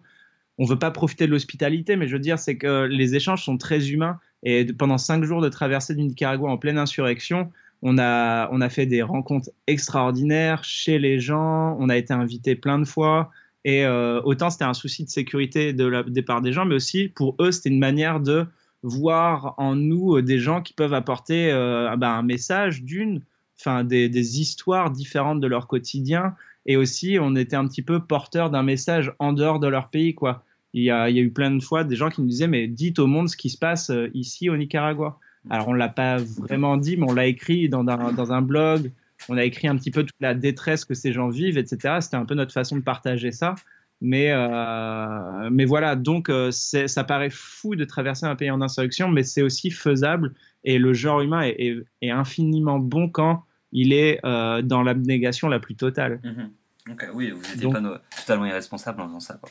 [0.58, 3.58] on veut pas profiter de l'hospitalité, mais je veux dire, c'est que les échanges sont
[3.58, 4.20] très humains.
[4.44, 7.52] Et pendant cinq jours de traversée du Nicaragua en pleine insurrection,
[7.86, 12.56] on a, on a fait des rencontres extraordinaires chez les gens, on a été invité
[12.56, 13.30] plein de fois.
[13.66, 17.10] Et euh, autant c'était un souci de sécurité de la départ des gens, mais aussi
[17.10, 18.46] pour eux, c'était une manière de
[18.84, 23.22] voir en nous euh, des gens qui peuvent apporter euh, bah, un message d'une,
[23.60, 28.00] enfin des, des, histoires différentes de leur quotidien et aussi on était un petit peu
[28.00, 30.44] porteur d'un message en dehors de leur pays quoi.
[30.74, 32.48] Il y, a, il y a eu plein de fois des gens qui nous disaient
[32.48, 35.20] mais dites au monde ce qui se passe ici au Nicaragua.
[35.50, 38.92] Alors on l'a pas vraiment dit mais on l'a écrit dans un, dans un blog.
[39.30, 41.98] On a écrit un petit peu toute la détresse que ces gens vivent, etc.
[42.02, 43.56] C'était un peu notre façon de partager ça.
[44.02, 49.08] Mais, euh, mais voilà, donc euh, ça paraît fou de traverser un pays en insurrection,
[49.08, 50.34] mais c'est aussi faisable.
[50.66, 55.50] Et le genre humain est, est, est infiniment bon quand il est euh, dans l'abnégation
[55.50, 56.20] la plus totale.
[56.24, 56.96] Mhm.
[57.14, 59.40] oui, vous n'étiez pas totalement irresponsable en faisant ça.
[59.42, 59.50] Quoi.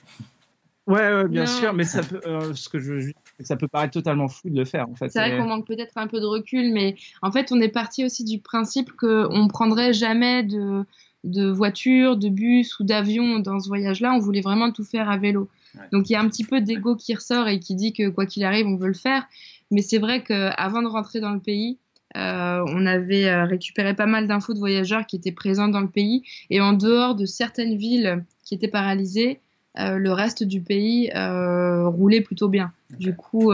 [0.86, 4.50] Ouais, bien sûr, mais ça peut, euh, ce que je, ça peut paraître totalement fou
[4.50, 4.88] de le faire.
[4.88, 5.08] En fait.
[5.08, 8.04] C'est vrai qu'on manque peut-être un peu de recul, mais en fait, on est parti
[8.04, 9.06] aussi du principe qu'on
[9.44, 10.84] ne prendrait jamais de,
[11.24, 14.12] de voiture, de bus ou d'avion dans ce voyage-là.
[14.14, 15.48] On voulait vraiment tout faire à vélo.
[15.90, 18.26] Donc il y a un petit peu d'ego qui ressort et qui dit que quoi
[18.26, 19.26] qu'il arrive, on veut le faire.
[19.70, 21.78] Mais c'est vrai qu'avant de rentrer dans le pays,
[22.16, 25.88] euh, on avait euh, récupéré pas mal d'infos de voyageurs qui étaient présents dans le
[25.88, 26.22] pays.
[26.50, 29.40] Et en dehors de certaines villes qui étaient paralysées,
[29.78, 32.72] euh, le reste du pays roulait plutôt bien.
[32.98, 33.52] Du coup,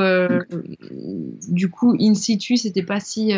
[1.48, 3.33] du coup, in situ, c'était pas si,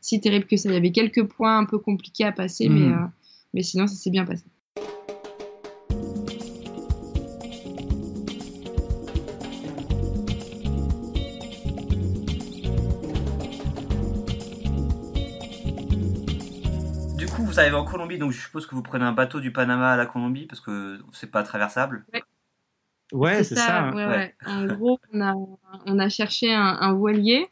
[0.00, 0.68] si terrible que ça.
[0.68, 3.10] Il y avait quelques points un peu compliqués à passer, mais, hmm.
[3.54, 4.44] mais sinon, ça s'est bien passé.
[17.60, 20.06] Arrivez en Colombie, donc je suppose que vous prenez un bateau du Panama à la
[20.06, 22.04] Colombie parce que c'est pas traversable.
[23.12, 23.90] Ouais, c'est ça.
[24.46, 27.48] En gros, on a, cherché un, voilier.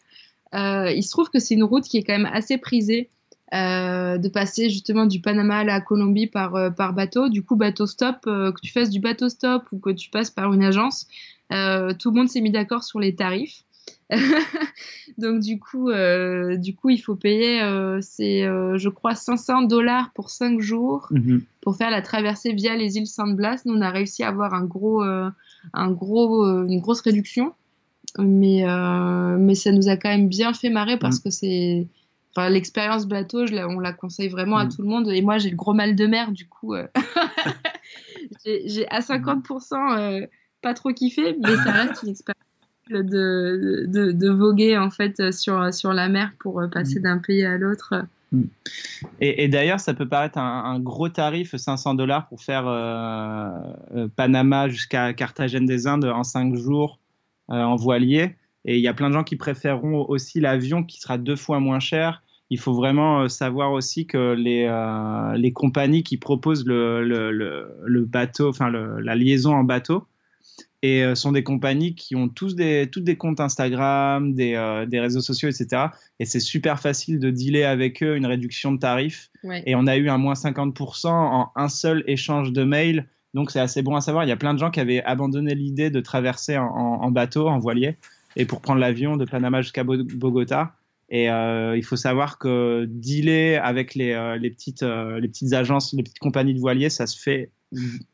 [0.55, 3.11] Euh, il se trouve que c'est une route qui est quand même assez prisée.
[3.55, 7.31] Euh, de passer justement du Panama à la Colombie par, euh, par bateau.
[7.31, 10.53] Du coup, bateau stop, que tu fasses du bateau stop ou que tu passes par
[10.53, 11.07] une agence,
[11.49, 13.65] tout le monde s'est mis d'accord sur les tarifs.
[15.19, 19.63] Donc du coup, euh, du coup, il faut payer, euh, c'est, euh, je crois, 500
[19.63, 21.43] dollars pour 5 jours mhm.
[21.61, 23.63] pour faire la traversée via les îles San Blas.
[23.65, 27.53] Nous, on a réussi à avoir un gros, un gros, une grosse réduction,
[28.19, 28.65] mais,
[29.39, 31.23] mais ça nous a quand même bien fait marrer parce mhm.
[31.25, 31.87] que c'est,
[32.35, 34.71] enfin, l'expérience bateau, je on la conseille vraiment à mhm.
[34.73, 35.09] tout le monde.
[35.09, 36.75] Et moi, j'ai le gros mal de mer, du coup,
[38.47, 40.27] j'ai à 50%
[40.61, 42.48] pas trop kiffé, mais ça reste une expérience
[42.91, 47.03] de, de, de, voguer en fait sur, sur la mer pour euh, passer mm.
[47.03, 47.95] d'un pays à l'autre.
[48.33, 48.43] Mm.
[49.21, 53.51] Et, d'ailleurs, ça peut paraître un, gros tarif, 500 dollars pour faire euh,
[53.95, 56.99] euh, Panama jusqu'à Carthagène des Indes en 5 jours
[57.49, 58.37] en voilier.
[58.67, 61.61] Et il y a plein de gens qui préféreront aussi l'avion qui sera deux fois
[61.61, 62.23] moins cher.
[62.51, 64.69] Il faut vraiment savoir aussi que les,
[65.39, 70.05] les compagnies qui proposent le, le, le, bateau, enfin la liaison en bateau,
[70.83, 74.87] et euh, sont des compagnies qui ont tous des, toutes des comptes Instagram, des, euh,
[74.87, 75.87] des réseaux sociaux, etc.
[76.21, 79.31] Et c'est super facile de dealer avec eux une réduction de tarifs.
[79.67, 83.07] Et on a eu un moins 50% en un seul échange de mails.
[83.35, 84.25] Donc c'est assez bon à savoir.
[84.25, 87.49] Il y a plein de gens qui avaient abandonné l'idée de traverser en, en, bateau,
[87.49, 87.99] en voilier,
[88.37, 90.75] et pour prendre l'avion de Panama jusqu'à Bogota.
[91.11, 96.03] Et euh, il faut savoir que dealer avec les, les, petites, les petites agences, les
[96.03, 97.51] petites compagnies de voiliers, ça se fait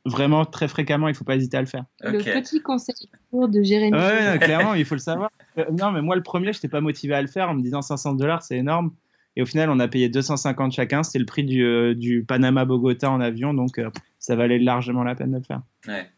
[0.04, 1.84] vraiment très fréquemment, il ne faut pas hésiter à le faire.
[2.00, 2.94] Le petit conseil
[3.32, 3.96] de Jérémy.
[3.96, 5.30] Ouais, clairement, il faut le savoir.
[5.58, 7.62] Euh, non, mais moi, le premier, je n'étais pas motivé à le faire en me
[7.62, 8.92] disant 500 dollars, c'est énorme.
[9.36, 11.02] Et au final, on a payé 250 chacun.
[11.02, 15.14] C'était le prix du, euh, du Panama-Bogota en avion, donc euh, ça valait largement la
[15.14, 15.62] peine de le faire.
[15.88, 16.08] Ouais,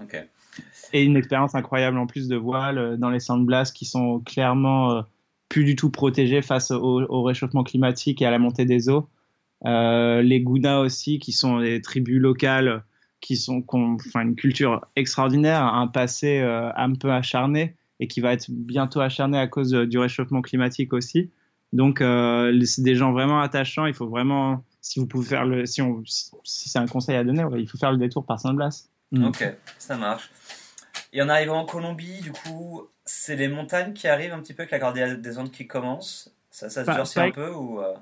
[0.00, 0.24] ok.
[0.92, 5.04] Et une expérience incroyable en plus de voile dans les sandblasts qui sont clairement
[5.48, 9.08] plus du tout protégés face au, au, réchauffement climatique et à la montée des eaux.
[9.64, 12.82] Les Guna aussi, qui sont des tribus locales
[13.20, 18.32] qui sont, ont, enfin, une culture extraordinaire, un passé un peu acharné et qui va
[18.32, 21.30] être bientôt acharné à cause du réchauffement climatique aussi.
[21.72, 23.84] Donc, c'est des gens vraiment attachants.
[23.86, 27.24] Il faut vraiment si vous pouvez faire le, si, on, si c'est un conseil à
[27.24, 28.88] donner, il faut faire le détour par Saint-Blas.
[29.12, 29.24] Mm.
[29.24, 30.30] Ok, ça marche.
[31.12, 34.62] Et en arrivant en Colombie, du coup, c'est les montagnes qui arrivent un petit peu
[34.62, 36.32] avec la cordillère des Andes qui commence.
[36.50, 37.94] Ça, ça se durcit un peu ou euh?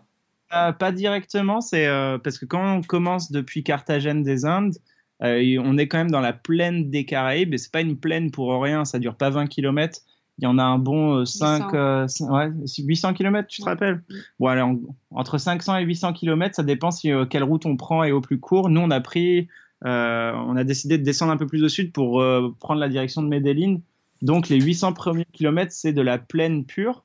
[0.54, 4.76] Euh, Pas directement, c'est euh, parce que quand on commence depuis Carthagène des Indes,
[5.20, 8.62] on est quand même dans la plaine des Caraïbes et c'est pas une plaine pour
[8.62, 10.00] rien, ça dure pas 20 km
[10.38, 13.66] il y en a un bon 5, euh, 800, euh, ouais, 800 km, tu te
[13.66, 14.02] rappelles?
[14.38, 14.80] Bon,
[15.10, 18.20] entre 500 et 800 km, ça dépend si, euh, quelle route on prend et au
[18.20, 18.68] plus court.
[18.68, 19.48] Nous, on a pris,
[19.82, 22.22] on a décidé de descendre un peu plus au sud pour
[22.60, 23.78] prendre la direction de Medellin.
[24.22, 27.04] Donc, les 800 premiers kilomètres, c'est de la plaine pure.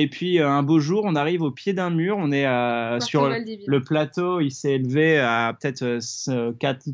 [0.00, 2.16] Et puis, un beau jour, on arrive au pied d'un mur.
[2.18, 2.46] On est
[3.00, 4.40] sur le plateau.
[4.40, 5.98] Il s'est élevé à peut-être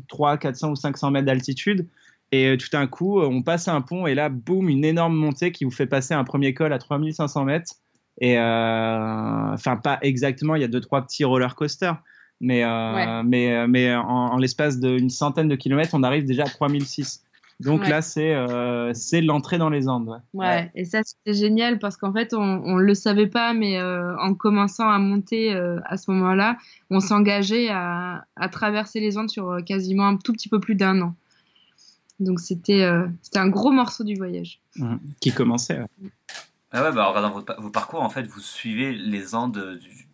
[0.07, 1.87] 3, 400 ou 500 mètres d'altitude.
[2.31, 5.15] Et euh, tout d'un coup, euh, on passe un pont et là, boum, une énorme
[5.15, 7.73] montée qui vous fait passer un premier col à 3500 mètres.
[8.19, 11.97] Et euh, enfin, pas exactement, il y a deux, trois petits roller coasters.
[12.41, 12.63] Mais,
[13.23, 17.23] mais, mais en, l'espace d'une centaine de kilomètres, on arrive déjà à 3006.
[17.61, 18.35] Donc là, c'est
[18.93, 20.21] c'est l'entrée dans les Andes.
[20.33, 24.33] Ouais, et ça, c'était génial parce qu'en fait, on ne le savait pas, mais en
[24.33, 25.53] commençant à monter
[25.85, 26.57] à ce moment-là,
[26.89, 31.01] on s'engageait à, à, traverser les Andes sur quasiment un tout petit peu plus d'un
[31.01, 31.15] an.
[32.19, 34.59] Donc c'était euh, c'était un gros morceau du voyage.
[34.77, 34.95] Mmh.
[35.19, 35.79] Qui commençait.
[36.71, 40.07] Ah ouais, bah, en regardant vos, parcours, en fait, vous suivez les Andes du,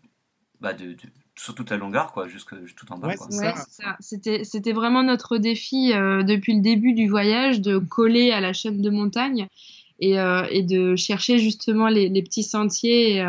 [0.60, 0.95] bah, de,
[1.36, 3.10] sur toute la longueur, quoi, jusque tout en bas.
[3.10, 3.54] Ouais, ouais
[4.00, 8.54] C'était, c'était vraiment notre défi euh, depuis le début du voyage de coller à la
[8.54, 9.48] chaîne de montagne
[10.00, 13.26] et, euh, et de chercher justement les, les petits sentiers et,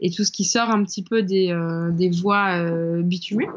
[0.00, 1.56] et, tout ce qui sort un petit peu des,
[1.92, 3.48] des voies bitumées.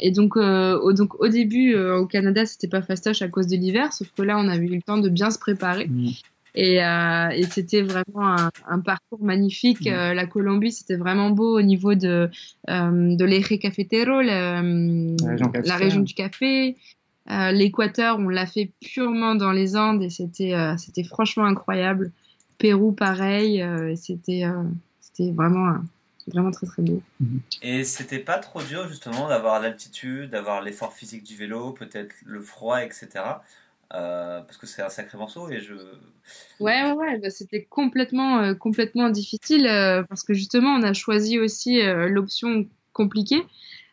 [0.00, 3.46] Et donc, euh, au, donc au début, euh, au Canada, c'était pas fastoche à cause
[3.46, 5.86] de l'hiver, sauf que là, on avait eu le temps de bien se préparer.
[5.86, 6.10] Mm.
[6.54, 9.88] Et, euh, et c'était vraiment un, un, parcours magnifique.
[9.88, 12.30] Euh, la Colombie, c'était vraiment beau au niveau de,
[12.70, 16.76] euh, de l'Eje Cafetero, la, la, région du café.
[17.26, 22.12] L'Équateur, on l'a fait purement dans les Andes et c'était c'était franchement incroyable.
[22.58, 23.64] Pérou, pareil.
[23.96, 24.44] c'était
[25.00, 25.78] c'était vraiment
[26.26, 27.02] vraiment très très beau.
[27.20, 27.40] Mhm.
[27.62, 32.40] Et c'était pas trop dur justement d'avoir l'altitude, d'avoir l'effort physique du vélo, peut-être le
[32.42, 33.08] froid, etc.
[33.94, 35.74] Euh, parce que c'est un sacré morceau et je.
[36.58, 40.92] Ouais, ouais, ouais bah, c'était complètement, euh, complètement difficile euh, parce que justement on a
[40.92, 43.42] choisi aussi l'option compliquée.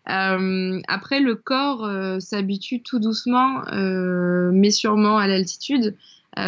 [0.05, 1.87] après, le corps
[2.19, 5.95] s'habitue tout doucement, mais sûrement à l'altitude.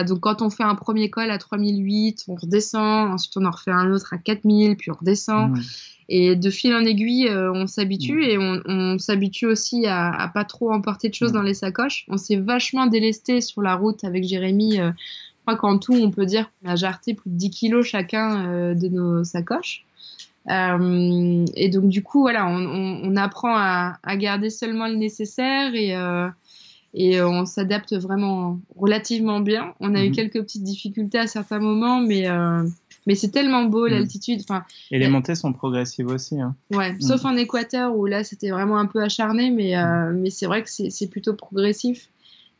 [0.07, 3.71] donc, quand on fait un premier col à 3008, on redescend, ensuite on en refait
[3.71, 5.57] un autre à 4000, puis on redescend.
[6.09, 10.27] Et de fil en aiguille, euh, on s'habitue et on, on s'habitue aussi à, à,
[10.27, 12.05] pas trop emporter de choses dans les sacoches.
[12.09, 14.79] On s'est vachement délesté sur la route avec Jérémy.
[14.79, 17.85] Euh, je crois qu'en tout, on peut dire qu'on a jarté plus de 10 kilos
[17.85, 19.85] chacun euh, de nos sacoches.
[20.49, 25.73] et donc, du coup, voilà, on, on, on apprend à, à, garder seulement le nécessaire
[25.73, 25.95] et
[26.93, 29.73] et on s'adapte vraiment relativement bien.
[29.79, 30.15] On a eu mhm.
[30.15, 32.63] quelques petites difficultés à certains moments, mais euh,
[33.05, 33.91] mais c'est tellement beau mhm.
[33.91, 34.41] l'altitude.
[34.41, 36.39] Enfin, et les montées sont progressives aussi.
[36.39, 36.55] Hein.
[36.71, 37.01] Ouais, mhm.
[37.01, 40.63] sauf en Équateur où là c'était vraiment un peu acharné, mais euh, mais c'est vrai
[40.63, 42.09] que c'est plutôt progressif.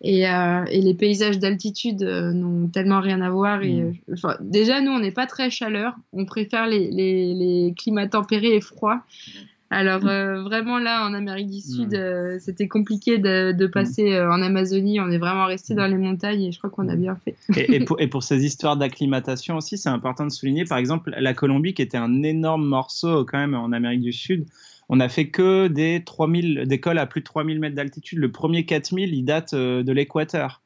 [0.05, 3.63] Et, euh, et les paysages d'altitude euh, n'ont tellement rien à voir.
[3.63, 5.95] Et, enfin, déjà, nous, on n'est pas très chaleur.
[6.11, 9.01] On préfère les, les, les climats tempérés et froids.
[9.73, 14.41] Alors euh, vraiment là, en Amérique du Sud, euh, c'était compliqué de, passer euh, en
[14.41, 14.99] Amazonie.
[14.99, 17.35] On est vraiment resté dans les montagnes et je crois qu'on a bien fait.
[17.99, 21.81] et, pour, ces histoires d'acclimatation aussi, c'est important de souligner, par exemple, la Colombie qui
[21.81, 24.45] était un énorme morceau quand même en Amérique du Sud.
[24.89, 28.19] On a fait que des 3000, des cols à plus de 3000 mètres d'altitude.
[28.19, 30.61] Le premier 4000, il date de l'équateur.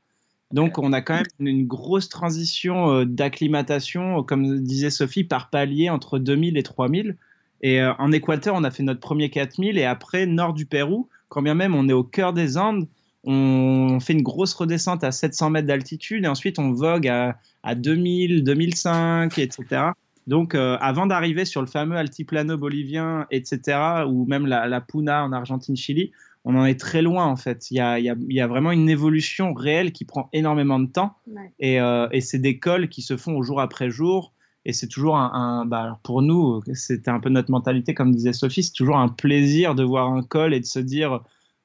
[0.51, 6.19] Donc, on a quand même une grosse transition d'acclimatation, comme disait Sophie, par palier entre
[6.19, 7.15] 2000 et 3000.
[7.61, 11.09] Et euh, en Équateur, on a fait notre premier 4000 et après, nord du Pérou,
[11.29, 12.87] quand bien même on est au cœur des Andes,
[13.23, 17.75] on fait une grosse redescente à 700 mètres d'altitude et ensuite on vogue à, à
[17.75, 19.91] 2000, 2005, etc.
[20.27, 25.23] Donc, euh, avant d'arriver sur le fameux altiplano bolivien, etc., ou même la, la, Puna
[25.23, 26.11] en Argentine, Chili,
[26.43, 27.71] on en est très loin en fait.
[27.71, 30.29] Il y a, il y a, il y a vraiment une évolution réelle qui prend
[30.33, 31.15] énormément de temps.
[31.59, 34.33] Et, euh, et c'est des cols qui se font au jour après jour.
[34.67, 38.63] Et c'est toujours un, bah, pour nous, c'était un peu notre mentalité, comme disait Sophie,
[38.63, 41.21] c'est toujours un plaisir de voir un col et de se dire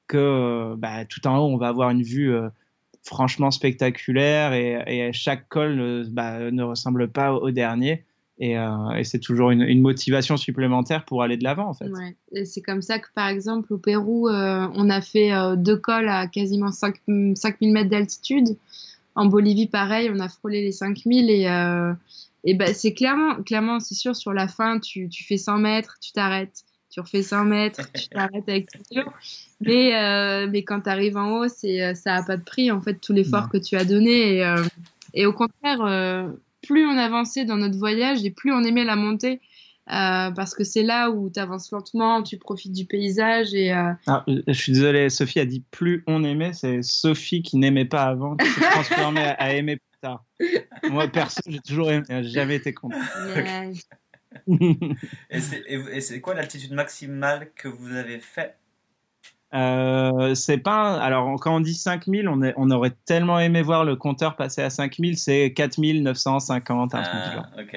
[0.07, 2.47] que bah, tout en haut, on va avoir une vue euh,
[3.01, 8.05] franchement spectaculaire et, chaque col bah, ne ressemble pas au dernier.
[8.39, 11.91] Et, et c'est toujours une, motivation supplémentaire pour aller de l'avant, en fait.
[12.45, 16.71] C'est comme ça que, par exemple, au Pérou, on a fait deux cols à quasiment
[16.71, 16.95] 5,
[17.35, 18.57] 5000 mètres d'altitude.
[19.15, 21.45] En Bolivie, pareil, on a frôlé les 5000 et,
[22.43, 25.97] et ben, c'est clairement, clairement, c'est sûr, sur la fin, tu, tu fais 100 mètres,
[26.01, 26.63] tu t'arrêtes
[26.93, 29.09] tu refais 100 mètres, tu t'arrêtes avec vélo.
[29.61, 32.69] Mais, euh, mais quand tu arrives en haut, c'est, euh, ça n'a pas de prix,
[32.69, 34.35] en fait, tout l'effort que tu as donné.
[34.35, 34.63] Et, euh,
[35.15, 36.27] et au contraire, euh,
[36.61, 39.41] plus on avançait dans notre voyage et plus on aimait la montée.
[39.89, 43.71] Euh, parce que c'est là où tu avances lentement, tu profites du paysage et.
[43.71, 48.03] Ah, je suis désolé, Sophie a dit plus on aimait, c'est Sophie qui n'aimait pas
[48.03, 49.79] avant, qui s'est transformée à, à aimer
[50.89, 52.97] Moi perso, j'ai toujours aimé, jamais été content.
[53.35, 53.71] Yeah.
[55.29, 58.57] et c'est quoi l'altitude maximale que vous avez fait?
[59.53, 63.85] Euh, c'est pas alors quand on dit 5000 on, est, on aurait tellement aimé voir
[63.85, 67.45] le compteur passer à 5000 c'est 4950 un ah, truc genre.
[67.59, 67.73] ok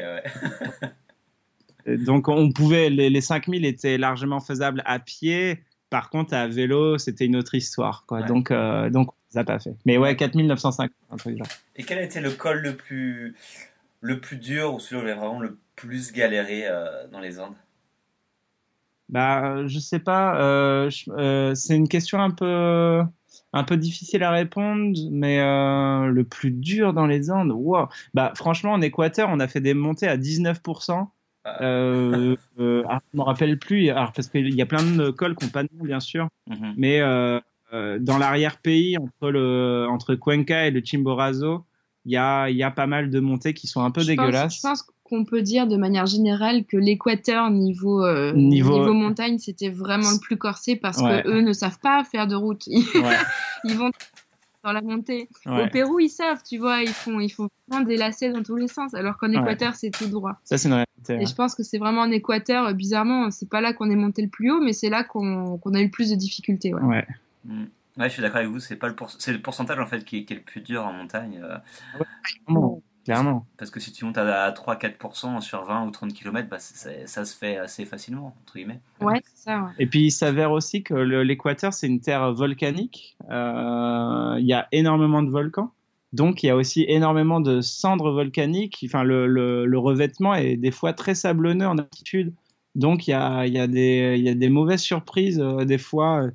[1.87, 6.47] ouais donc on pouvait les, les 5000 étaient largement faisables à pied par contre à
[6.49, 8.27] vélo c'était une autre histoire quoi Ouais.
[8.27, 11.83] donc euh, donc on les a pas fait mais ouais 4950 un truc genre et
[11.85, 13.35] quel a été le col le plus
[14.01, 17.39] le plus dur ou celui où vous avez vraiment le plus galéré euh, dans les
[17.41, 17.55] Andes
[19.09, 20.41] Bah, je sais pas.
[20.41, 23.03] Euh, euh, c'est une question un peu,
[23.53, 27.87] un peu difficile à répondre, mais euh, le plus dur dans les Andes, wow.
[28.15, 31.07] Bah, franchement, en Équateur, on a fait des montées à 19%.
[31.61, 35.37] Euh, euh, ah, je me rappelle plus, alors, parce qu'il y a plein de cols
[35.37, 36.75] qui n'ont pas de nom, bien sûr, Mhm.
[36.77, 37.41] mais euh,
[37.73, 41.65] euh, dans l'arrière-pays, entre, le, entre Cuenca et le Chimborazo,
[42.05, 44.07] il y a, il y a pas mal de montées qui sont un peu je
[44.15, 44.57] pense, dégueulasses.
[44.57, 48.93] je pense qu'on peut dire de manière générale que l'Équateur niveau, euh, Niveau- niveau...
[48.93, 51.23] montagne, c'était vraiment le plus corsé parce Ouais.
[51.23, 52.65] que eux ne savent pas faire de route.
[52.67, 53.17] Ils, Ouais,
[53.65, 53.91] ils vont
[54.67, 55.29] dans la montée.
[55.47, 55.65] ouais.
[55.65, 58.57] Au Pérou, ils savent, tu vois, ils font, ils font vraiment des lacets dans tous
[58.57, 59.39] les sens, alors qu'en Ouais.
[59.41, 60.37] Équateur, c'est tout droit.
[60.45, 61.23] Ça, c'est une réalité.
[61.23, 63.97] Et je pense que c'est vraiment en Équateur, euh, bizarrement, c'est pas là qu'on est
[63.97, 66.75] monté le plus haut, mais c'est là qu'on a eu le plus de difficultés.
[66.75, 66.83] Ouais.
[66.83, 67.07] Ouais.
[67.45, 67.69] Mhm.
[67.99, 68.61] Ouais, je suis d'accord avec vous.
[68.61, 70.61] C'est pas le pour- c'est le pourcentage en fait qui est, qui est le plus
[70.61, 71.41] dur en montagne.
[71.43, 71.57] euh,
[72.45, 72.83] Clairement.
[73.07, 73.47] Clairement.
[73.57, 77.25] parce que si tu montes à, à 3-4% sur 20 ou 30 km, bah, ça
[77.25, 78.81] se fait assez facilement entre guillemets.
[79.01, 79.63] Ouais, c'est ça.
[79.63, 79.71] ouais.
[79.79, 83.17] Et puis il s'avère aussi que l'Équateur, c'est une terre volcanique.
[83.31, 85.71] Euh, Il y a énormément de volcans.
[86.13, 88.83] Donc il y a aussi énormément de cendres volcaniques.
[88.87, 92.33] Enfin, le, le, le revêtement est des fois très sablonneux en altitude.
[92.75, 95.65] Donc il y a, il y a, des, il y a des mauvaises surprises euh,
[95.65, 96.27] des fois.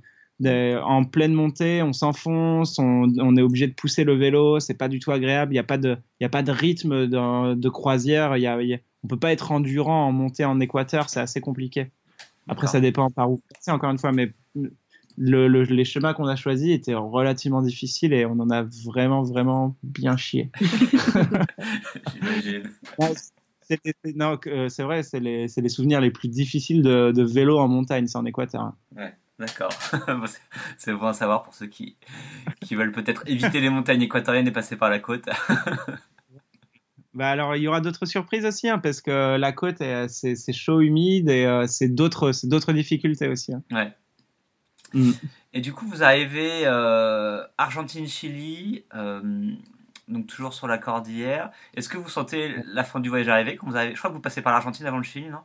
[0.50, 4.88] En pleine montée, on s'enfonce, on, on est obligé de pousser le vélo, c'est pas
[4.88, 5.52] du tout agréable.
[5.54, 8.38] Il n'y a pas de, y a pas de rythme de, de croisière.
[8.38, 11.20] Y a, il y a- on peut pas être endurant en montée en Équateur, c'est
[11.20, 11.92] assez compliqué.
[12.48, 14.34] Après, ça dépend par où passer, encore une fois, mais
[15.18, 19.24] le, le- les chemins qu'on a choisis étaient relativement difficiles et on en a vraiment,
[19.24, 20.50] vraiment bien chié.
[22.14, 22.64] J'imagine.
[23.62, 23.80] C'est
[24.48, 28.18] euh, c'est vrai, c'est les, souvenirs les plus difficiles de, de vélo en montagne, c'est
[28.18, 28.62] en Équateur.
[28.62, 28.76] hein.
[29.42, 29.72] D'accord.
[30.78, 31.98] C'est- bon à savoir pour ceux qui,
[32.62, 35.28] qui veulent peut-être éviter les montagnes équatoriennes et passer par la côte.
[37.14, 40.54] Bah alors, il y aura d'autres surprises aussi, hein, parce que la côte, est- c'est
[40.54, 42.32] chaud, humide et euh, c'est d'autres
[42.72, 43.54] difficultés aussi.
[43.54, 43.62] hein.
[43.70, 43.92] Ouais.
[44.94, 45.12] Mm.
[45.52, 49.52] Et du coup, vous arrivez euh, Argentine-Chili, euh,
[50.08, 51.52] donc toujours sur la cordillère.
[51.74, 53.94] Est-ce que vous sentez la fin du voyage arriver quand vous arrivez?
[53.94, 55.42] Je crois que vous passez par l'Argentine avant le Chili, non?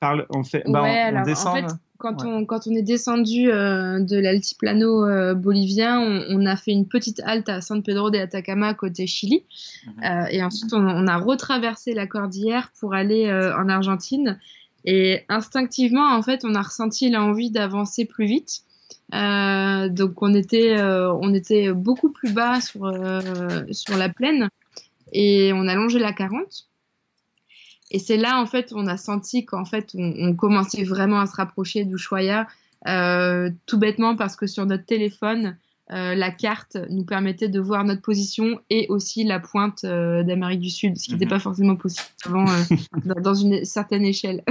[0.00, 1.56] Parle, on fait, bah, Ouais, on, on alors, en descend.
[1.56, 1.76] fait.
[1.98, 2.28] Quand, Ouais.
[2.28, 6.86] on, quand on est descendu euh, de l'altiplano euh, bolivien, on, on a fait une
[6.86, 9.44] petite halte à San Pedro de Atacama, côté Chili.
[9.86, 10.04] Mhm.
[10.04, 14.38] Euh, et ensuite, on, on a retraversé la cordillère pour aller euh, en Argentine.
[14.84, 18.60] Et instinctivement, en fait, on a ressenti l'envie d'avancer plus vite.
[19.14, 23.20] Euh, donc, on était, euh, on était beaucoup plus bas sur, euh,
[23.70, 24.48] sur la plaine
[25.12, 26.66] et on a longé la 40.
[27.90, 31.26] Et c'est là, en fait, on a senti qu'en fait, on, on commençait vraiment à
[31.26, 32.46] se rapprocher d'Ushuaia,
[32.88, 35.56] euh, tout bêtement parce que sur notre téléphone,
[35.92, 40.60] euh, la carte nous permettait de voir notre position et aussi la pointe euh, d'Amérique
[40.60, 41.30] du Sud, ce qui n'était Mhm.
[41.30, 42.62] pas forcément possible avant euh,
[43.04, 44.42] dans, dans une certaine échelle.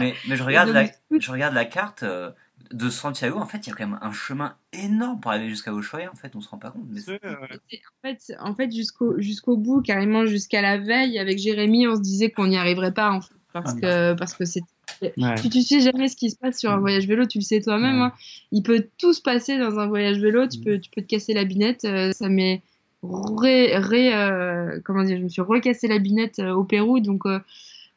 [0.00, 0.86] mais, mais je regarde, la,
[1.18, 2.30] je regarde la carte euh,
[2.72, 3.38] de Santiago.
[3.38, 6.10] En fait, il y a quand même un chemin énorme pour arriver jusqu'à Ushuaia.
[6.10, 6.84] En fait, on se rend pas compte.
[6.90, 11.96] Mais En fait, en fait jusqu'au jusqu'au bout, carrément jusqu'à la veille, avec Jérémy, on
[11.96, 14.62] se disait qu'on n'y arriverait pas en fait, parce Ah que parce que c'est
[15.02, 15.34] ouais.
[15.40, 17.60] tu, tu sais jamais ce qui se passe sur un voyage vélo, tu le sais
[17.60, 17.96] toi-même.
[17.96, 18.02] Ouais.
[18.06, 18.12] hein.
[18.52, 20.46] Il peut tout se passer dans un voyage vélo.
[20.48, 20.64] Tu Mm.
[20.64, 21.84] peux, tu peux te casser la binette.
[21.84, 22.62] euh, ça m'est
[23.02, 27.26] ré, ré, euh, comment dire, je me suis recassé la binette euh, au Pérou, donc
[27.26, 27.40] euh,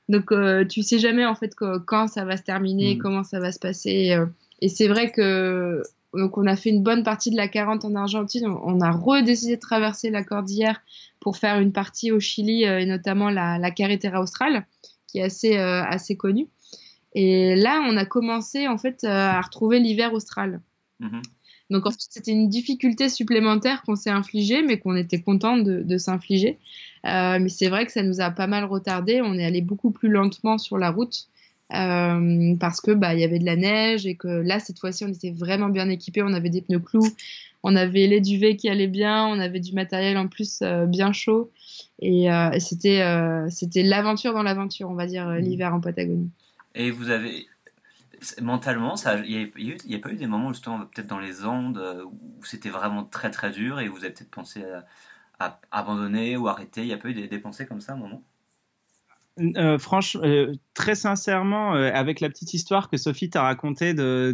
[0.10, 2.98] donc euh, tu sais jamais en fait que- quand ça va se terminer, Mm.
[3.00, 4.18] comment ça va se passer.
[4.62, 4.66] Euh.
[4.66, 5.82] et c'est vrai que
[6.14, 8.48] donc on a fait une bonne partie de la 40 en Argentine.
[8.48, 10.82] On, a redécidé de traverser la cordillère
[11.20, 14.66] pour faire une partie au Chili et notamment la, la Carretera Austral,
[15.08, 16.48] qui est assez, assez connue.
[17.16, 20.62] Et là, on a commencé en fait à retrouver l'hiver austral.
[21.02, 21.22] Mhm.
[21.72, 25.98] Donc en fait, c'était une difficulté supplémentaire qu'on s'est infligée, mais qu'on était content de,
[25.98, 26.60] s'infliger.
[27.06, 29.22] Euh, mais c'est vrai que ça nous a pas mal retardé.
[29.22, 31.28] On est allé beaucoup plus lentement sur la route
[31.74, 35.04] euh, parce que bah il y avait de la neige et que là cette fois-ci
[35.06, 36.22] on était vraiment bien équipés.
[36.22, 37.08] On avait des pneus clous,
[37.64, 41.12] on avait les duvets qui allaient bien, on avait du matériel en plus euh, bien
[41.12, 41.52] chaud
[42.00, 42.28] et,
[42.60, 43.04] c'était
[43.50, 45.38] c'était l'aventure dans l'aventure, on va dire mmh.
[45.38, 46.30] l'hiver en Patagonie.
[46.76, 47.48] Et vous avez
[48.42, 48.96] mentalement,
[49.26, 52.70] il n'y a, pas eu des moments justement peut-être dans les Andes euh, où c'était
[52.70, 54.64] vraiment très très dur et vous avez peut-être pensé
[55.40, 56.82] à, abandonner ou arrêter.
[56.82, 58.24] Il n'y a pas eu des, pensées comme ça à un moment?
[59.40, 64.32] Euh, franchement, euh, très sincèrement, avec la petite histoire que Sophie t'a racontée de,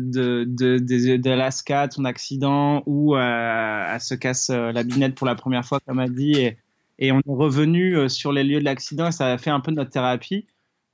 [1.18, 5.99] d'Alaska, de, ton accident, où elle se casse la binette pour la première fois, comme
[5.99, 6.58] elle dit, et,
[6.99, 9.72] et on est revenu sur les lieux de l'accident et ça a fait un peu
[9.72, 10.45] notre thérapie.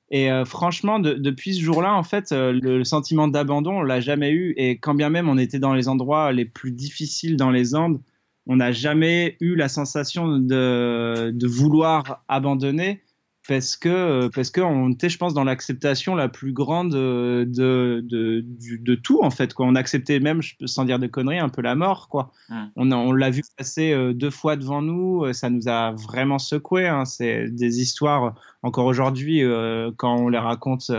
[0.10, 4.32] Et euh, franchement, depuis ce jour-là, en fait, euh, le, sentiment d'abandon, on l'a jamais
[4.32, 4.54] eu.
[4.58, 8.00] Et quand bien même on était dans les endroits les plus difficiles dans les Andes,
[8.46, 13.02] on n'a jamais eu la sensation de, de vouloir abandonner
[13.48, 18.44] parce que parce qu'on était je pense dans l'acceptation la plus grande de, de, de,
[18.78, 19.66] de, tout en fait quoi.
[19.66, 22.32] On acceptait même sans dire de conneries un peu la mort quoi.
[22.76, 26.40] On, on l'a vu passer euh, deux fois devant nous euh, ça nous a vraiment
[26.40, 27.06] secoué hein.
[27.06, 30.92] c'est des histoires encore aujourd'hui euh, quand on les raconte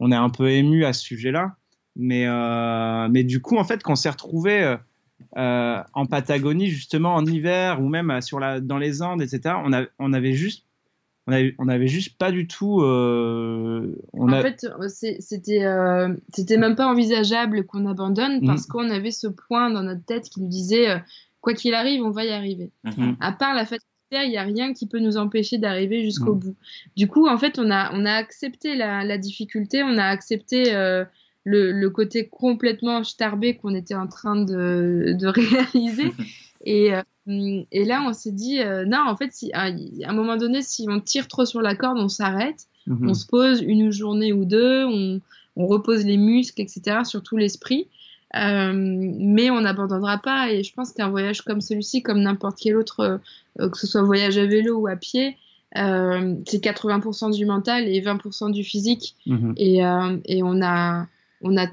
[0.00, 1.56] on est un peu ému à ce sujet là
[1.94, 2.26] mais
[3.10, 4.76] mais du coup en fait qu'on s'est retrouvé
[5.36, 9.84] en Patagonie justement en hiver ou même sur la dans les Andes etc on, a,
[9.98, 10.64] on avait juste
[11.26, 12.80] on avait, on avait juste pas du tout.
[12.80, 18.46] Euh, on en fait, c'était euh, c'était même pas envisageable qu'on abandonne mm.
[18.46, 20.98] parce qu'on avait ce point dans notre tête qui nous disait euh,
[21.40, 22.70] quoi qu'il arrive, on va y arriver.
[22.84, 23.16] Mm-hmm.
[23.20, 26.40] À part la fatigue, il n'y a rien qui peut nous empêcher d'arriver jusqu'au mm.
[26.40, 26.56] bout.
[26.96, 30.72] Du coup, en fait, on a, on a accepté la, la difficulté, on a accepté
[31.44, 35.26] le, le, côté complètement starbé qu'on était en train de, de
[35.74, 36.12] réaliser.
[36.64, 37.02] Et, euh,
[37.70, 40.86] et là, on s'est dit, euh, non, en fait, si, à un moment donné, si
[40.88, 43.10] on tire trop sur la corde, on s'arrête, mhm.
[43.10, 45.20] on se pose une journée ou deux, on,
[45.56, 47.88] on repose les muscles, etc., surtout l'esprit.
[48.34, 50.50] Euh, mais on n'abandonnera pas.
[50.50, 53.20] Et je pense qu'un voyage comme celui-ci, comme n'importe quel autre,
[53.60, 55.36] euh, que ce soit voyage à vélo ou à pied,
[55.76, 59.16] euh, c'est 80% du mental et 20% du physique.
[59.26, 59.54] Mhm.
[59.56, 59.80] Et,
[60.26, 61.06] et, on, a,
[61.42, 61.66] on a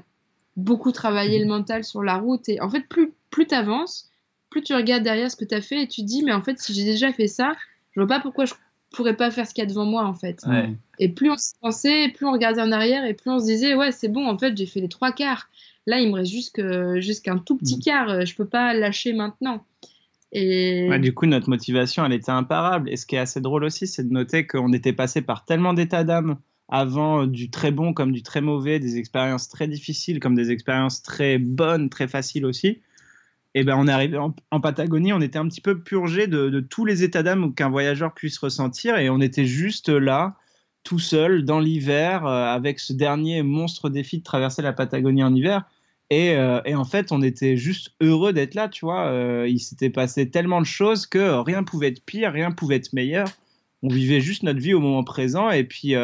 [0.56, 2.48] beaucoup travaillé le mental sur la route.
[2.48, 4.09] Et en fait, plus, plus tu avances,
[4.50, 6.58] plus tu regardes derrière ce que tu as fait et tu dis, mais en fait,
[6.58, 7.52] si j'ai déjà fait ça,
[7.92, 8.54] je vois pas pourquoi je
[8.90, 10.44] pourrais pas faire ce qu'il y a devant moi, en fait.
[10.98, 13.74] Et plus on se pensait, plus on regardait en arrière et plus on se disait,
[13.74, 15.48] ouais, c'est bon, en fait, j'ai fait les trois quarts.
[15.86, 17.80] Là, il me reste juste qu'un tout petit mm.
[17.80, 18.26] quart.
[18.26, 19.64] Je peux pas lâcher maintenant.
[20.32, 20.88] Et...
[21.00, 22.90] du coup, notre motivation, elle était imparable.
[22.90, 25.74] Et ce qui est assez drôle aussi, c'est de noter qu'on était passé par tellement
[25.74, 26.36] d'états d'âme
[26.68, 31.02] avant du très bon comme du très mauvais, des expériences très difficiles comme des expériences
[31.02, 32.78] très bonnes, très faciles aussi,
[33.54, 36.84] et ben on est arrivé en, Patagonie, on était un petit peu purgé de, tous
[36.84, 40.36] les états d'âme qu'un voyageur puisse ressentir et on était juste là,
[40.84, 45.34] tout seul, dans l'hiver, euh, avec ce dernier monstre défi de traverser la Patagonie en
[45.34, 45.64] hiver.
[46.10, 49.06] Et, euh, en fait, on était juste heureux d'être là, tu vois.
[49.06, 52.92] Euh, il s'était passé tellement de choses que rien pouvait être pire, rien pouvait être
[52.92, 53.28] meilleur.
[53.82, 55.94] On vivait juste notre vie au moment présent et puis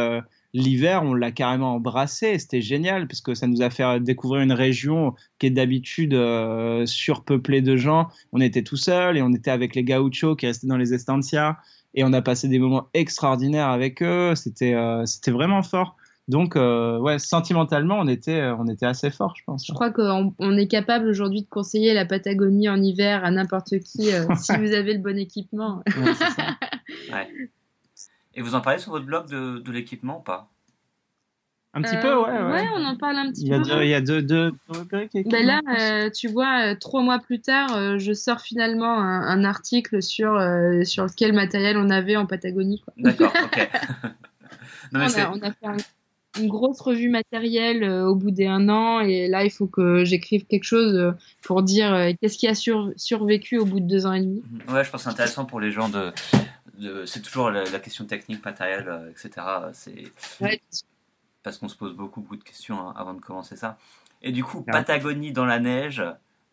[0.57, 2.39] l'hiver, on l'a carrément embrassé.
[2.39, 6.87] C'était génial parce que ça nous a fait découvrir une région qui est d'habitude euh,
[6.87, 8.09] surpeuplée de gens.
[8.33, 11.57] On était tout seul et on était avec les gauchos qui restaient dans les estancias
[11.95, 14.35] et on a passé des moments extraordinaires avec eux.
[14.35, 15.97] C'était euh, c'était vraiment fort.
[16.29, 19.65] Donc, euh, ouais, sentimentalement, on était, on était assez fort, je pense.
[19.65, 23.79] Je crois qu'on on est capable aujourd'hui de conseiller la Patagonie en hiver à n'importe
[23.79, 25.85] qui si vous avez le bon équipement.
[27.13, 27.29] ouais.
[28.37, 30.51] Et vous en parlez sur votre blog de, de l'équipement ou pas?
[31.77, 32.69] Un petit peu, ouais, ouais, ouais.
[32.75, 33.59] on en parle un petit il peu.
[33.61, 34.51] Deux, il y a deux, deux,
[35.27, 39.45] ben là, euh, tu vois, euh, trois mois plus tard, euh, je sors finalement un,
[39.45, 40.41] article sur,
[40.85, 42.83] sur quel matériel on avait en Patagonie.
[42.97, 43.69] D'accord, ok.
[44.93, 45.85] non, on, a, on, a, fait
[46.41, 50.65] une grosse revue matérielle au bout d'un an et là, il faut que j'écrive quelque
[50.65, 54.43] chose pour dire qu'est-ce qui a survécu au bout de deux ans et demi.
[54.71, 56.11] Ouais, je pense que c'est intéressant pour les gens de
[57.07, 59.47] c'est toujours la, question technique, matérielle, euh, etc.
[59.73, 60.13] C'est
[61.43, 63.79] parce qu'on se pose beaucoup, beaucoup de questions hein, avant de commencer ça.
[64.23, 66.03] Et du coup, Patagonie dans la neige,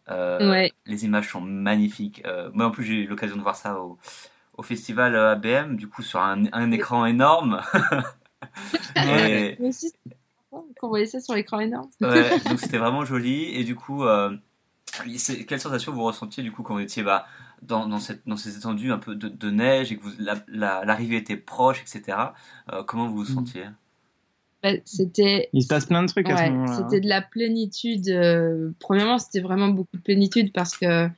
[0.10, 2.22] euh, les images sont magnifiques.
[2.26, 3.98] Euh, moi, en plus, j'ai eu l'occasion de voir ça au,
[4.58, 7.62] au festival ABM, du coup, sur un, un écran énorme.
[8.96, 9.58] et...
[9.62, 9.92] aussi,
[10.52, 11.90] qu'on voyait ça sur l'écran énorme.
[12.02, 13.46] ouais, donc c'était vraiment joli.
[13.46, 14.04] Et du coup,
[15.48, 17.26] quelle sensation vous ressentiez du coup quand vous étiez bah,
[17.68, 20.04] dans, dans, cette, dans ces étendues un peu de, de neige et que
[20.48, 22.18] l'arrivée était proche, etc.
[22.88, 23.36] comment vous vous mm.
[23.36, 23.66] sentiez?
[24.62, 25.50] Bah, c'était.
[25.54, 26.78] Il se passe plein de trucs à ce moment-là.
[26.78, 28.06] C'était de la plénitude.
[28.80, 31.10] premièrement, c'était vraiment beaucoup de plénitude parce que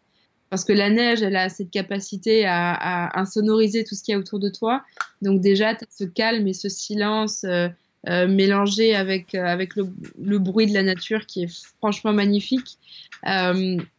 [0.50, 4.16] parce que la neige, elle a cette capacité à, à insonoriser tout ce qu'il y
[4.16, 4.84] a autour de toi.
[5.22, 7.68] Donc déjà, tu as ce calme et ce silence euh,
[8.08, 9.88] euh, mélangé avec, euh, avec le,
[10.22, 12.78] le, bruit de la nature qui est franchement magnifique.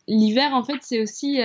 [0.09, 1.41] L'hiver, en fait, c'est aussi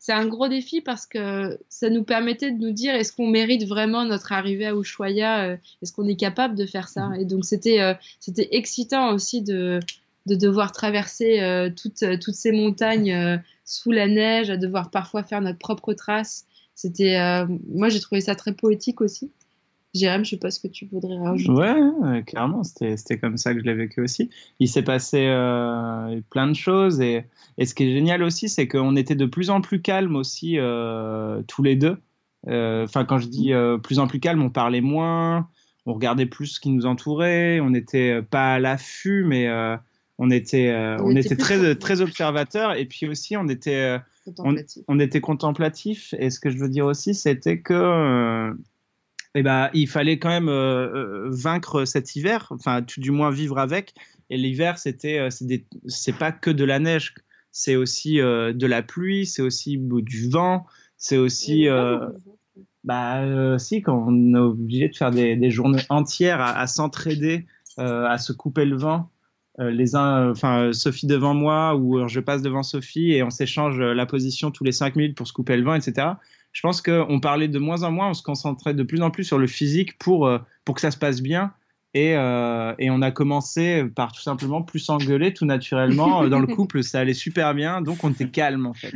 [0.00, 3.68] c'est un gros défi parce que ça nous permettait de nous dire est-ce qu'on mérite
[3.68, 7.10] vraiment notre arrivée à Ushuaia Est-ce qu'on est capable de faire ça?
[7.20, 9.78] Et donc c'était c'était excitant aussi de,
[10.26, 13.40] de devoir traverser toutes, toutes ces montagnes
[13.70, 16.46] sous la neige, à devoir parfois faire notre propre trace.
[16.74, 19.30] C'était, euh, moi, j'ai trouvé ça très poétique aussi.
[19.92, 21.52] Jérém, je sais pas ce que tu voudrais rajouter.
[21.52, 24.30] Ouais, clairement, c'était comme ça que je l'ai vécu aussi.
[24.60, 27.24] Il s'est passé euh, plein de choses et,
[27.58, 30.58] et, ce qui est génial aussi, c'est qu'on était de plus en plus calmes aussi
[30.58, 31.96] euh, tous les deux.
[32.46, 35.48] Enfin, quand je dis plus en plus calme, on parlait moins,
[35.86, 39.48] on regardait plus ce qui nous entourait, on n'était pas à l'affût, mais
[40.22, 43.98] on était, euh, on, était, très, très observateur et puis aussi on était, euh.
[44.86, 46.14] On, était contemplatif.
[46.18, 48.52] Et ce que je veux dire aussi, c'était que euh,
[49.34, 50.50] eh ben, il fallait quand même
[51.30, 53.94] vaincre cet hiver, enfin, tout du moins vivre avec.
[54.28, 55.28] Et l'hiver, c'était,
[55.86, 57.14] c'est pas que de la neige,
[57.52, 60.66] c'est aussi de la pluie, c'est aussi du vent,
[60.96, 61.68] c'est aussi.
[62.82, 68.18] bah, si, quand on est obligé de faire des, journées entières à, à s'entraider, à
[68.18, 69.10] se couper le vent.
[69.58, 73.80] Euh, les uns, enfin Sophie devant moi ou je passe devant Sophie et on s'échange
[73.80, 76.08] la position tous les cinq minutes pour se couper le vent, etc.
[76.52, 79.24] Je pense qu'on parlait de moins en moins, on se concentrait de plus en plus
[79.24, 81.52] sur le physique pour, euh, pour que ça se passe bien.
[81.94, 86.28] Et, euh, et, on a commencé par tout simplement plus s'engueuler tout naturellement.
[86.28, 88.94] Dans le couple, ça allait super bien, donc on était calme en fait.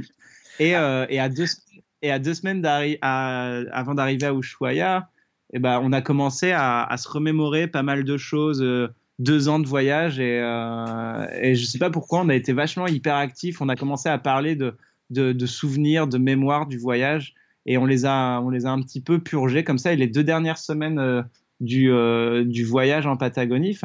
[0.60, 0.74] Et, et,
[1.20, 1.46] à, deux,
[2.02, 2.64] et à deux semaines
[3.02, 5.08] avant d'arriver à Ushuaia,
[5.52, 8.64] eh ben, on a commencé à, à, se remémorer pas mal de choses
[9.18, 12.86] deux ans de voyage et, euh, et je sais pas pourquoi on a été vachement
[12.86, 13.60] hyper actifs.
[13.60, 14.74] On a commencé à parler de,
[15.10, 17.34] de, souvenirs, de mémoire du voyage
[17.66, 19.92] et on les a on les a un petit peu purgés comme ça.
[19.92, 21.22] Et les deux dernières semaines euh,
[21.60, 23.78] du, euh, du voyage en Patagonie,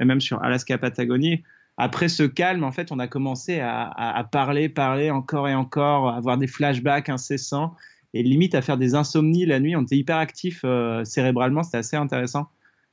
[0.00, 1.42] et même sur Alaska Patagonie,
[1.76, 6.38] après ce calme, en fait, on a commencé à, parler, parler encore et encore, avoir
[6.38, 7.74] des flashbacks incessants
[8.12, 9.74] et limite à faire des insomnies la nuit.
[9.74, 12.48] On était hyper actifs euh, cérébralement, c'était assez intéressant.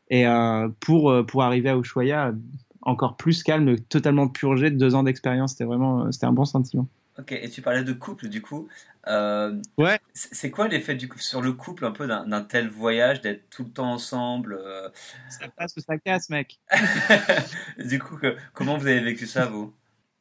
[0.09, 0.25] Et
[0.81, 2.33] pour, pour arriver à Ushuaia,
[2.81, 5.51] encore plus calme, totalement purgé de deux ans d'expérience.
[5.51, 6.87] C'était vraiment c'était un bon sentiment.
[7.19, 8.67] Ok, et tu parlais de couple du coup.
[9.07, 9.99] ouais.
[10.13, 13.63] C'est quoi l'effet du coup sur le couple un peu d'un tel voyage, d'être tout
[13.63, 14.59] le temps ensemble
[15.29, 16.59] Ça passe ou ça casse, mec.
[17.77, 18.17] du coup,
[18.53, 19.73] comment vous avez vécu ça, vous?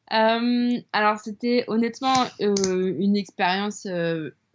[0.09, 3.87] Alors, c'était honnêtement une expérience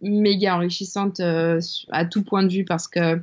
[0.01, 3.19] méga enrichissante à tout point de vue parce que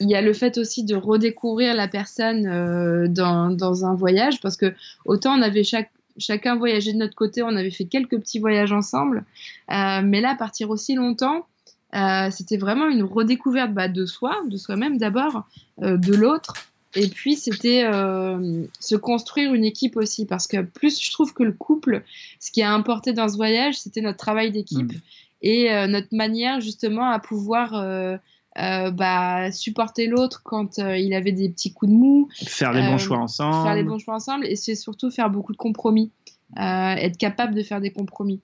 [0.00, 4.40] il y a le fait aussi de redécouvrir la personne euh, dans, dans, un voyage,
[4.40, 8.18] parce que autant on avait chaque, chacun voyagé de notre côté, on avait fait quelques
[8.18, 9.24] petits voyages ensemble,
[9.70, 11.46] euh, mais là, partir aussi longtemps,
[11.94, 15.46] euh, c'était vraiment une redécouverte bah, de soi, de soi-même d'abord,
[15.82, 16.54] euh, de l'autre,
[16.94, 21.42] et puis c'était euh, se construire une équipe aussi, parce que plus je trouve que
[21.42, 22.02] le couple,
[22.40, 25.00] ce qui a importé dans ce voyage, c'était notre travail d'équipe mmh.
[25.42, 28.18] et notre manière justement à pouvoir
[28.58, 32.28] euh, bah, supporter l'autre quand euh, il avait des petits coups de mou.
[32.46, 33.66] Faire les bons euh, choix ensemble.
[33.66, 34.46] Faire les bons choix ensemble.
[34.46, 36.10] Et c'est surtout faire beaucoup de compromis.
[36.56, 38.40] être capable de faire des compromis.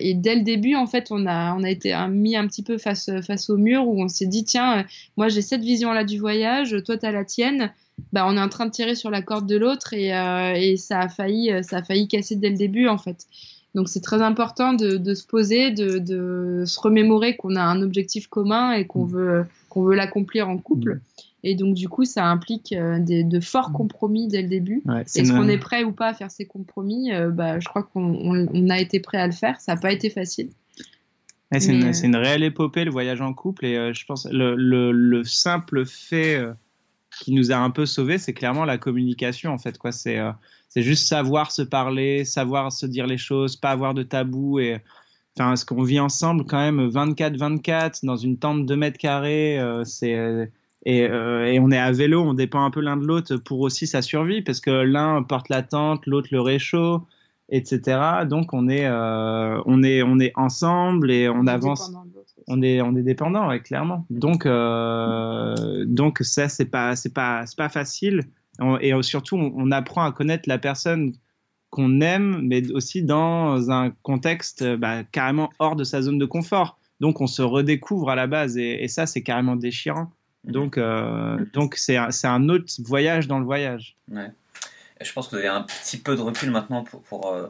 [0.00, 2.78] et dès le début, en fait, on a, on a été mis un petit peu
[2.78, 6.76] face, face au mur où on s'est dit tiens, moi j'ai cette vision-là du voyage,
[6.84, 7.72] toi tu as la tienne.
[8.12, 11.00] Bah, on est en train de tirer sur la corde de l'autre et, et, ça,
[11.00, 13.26] a failli, ça a failli casser dès le début, en fait.
[13.76, 18.72] Donc c'est très important de, se poser, de, se remémorer qu'on a un objectif commun
[18.72, 19.10] et qu'on mm.
[19.10, 20.94] veut, qu'on veut l'accomplir en couple.
[20.94, 21.00] Mm.
[21.44, 23.74] Et donc du coup, ça implique euh, de forts mm.
[23.74, 24.82] compromis dès le début.
[25.14, 27.12] Est-ce qu'on est prêt ou pas à faire ces compromis?
[27.12, 29.60] Euh, bah, Je crois qu'on a été prêt à le faire.
[29.60, 30.48] Ça n'a pas été facile.
[31.52, 34.90] c'est une, euh, une, réelle épopée le voyage en couple et je pense le, le,
[34.90, 36.42] le simple fait
[37.20, 39.92] qui nous a un peu sauvés, c'est clairement la communication en fait quoi.
[39.92, 40.18] C'est
[40.68, 44.78] c'est juste savoir se parler, savoir se dire les choses, pas avoir de tabou et
[45.38, 49.58] enfin ce qu'on vit ensemble quand même 24-24 dans une tente de 2 mètres carrés,
[49.58, 50.50] euh, c'est
[50.88, 53.60] et, euh, et, on est à vélo, on dépend un peu l'un de l'autre pour
[53.60, 57.02] aussi sa survie parce que l'un porte la tente, l'autre le réchaud,
[57.48, 58.24] etc.
[58.28, 61.90] Donc on est euh, on est on est ensemble et on, avance.
[62.46, 64.06] On est on est dépendant, ouais, clairement.
[64.10, 68.22] Donc donc ça c'est pas c'est pas c'est pas facile
[68.80, 71.12] et surtout on, apprend à connaître la personne
[71.70, 76.78] qu'on aime, mais aussi dans un contexte bah, carrément hors de sa zone de confort.
[77.00, 80.10] Donc on se redécouvre à la base et, ça c'est carrément déchirant.
[80.44, 80.52] Mhm.
[80.52, 83.96] Donc euh, donc c'est un autre voyage dans le voyage.
[84.10, 84.30] Ouais.
[85.00, 87.48] je pense que vous avez un petit peu de recul maintenant pour, pour, euh,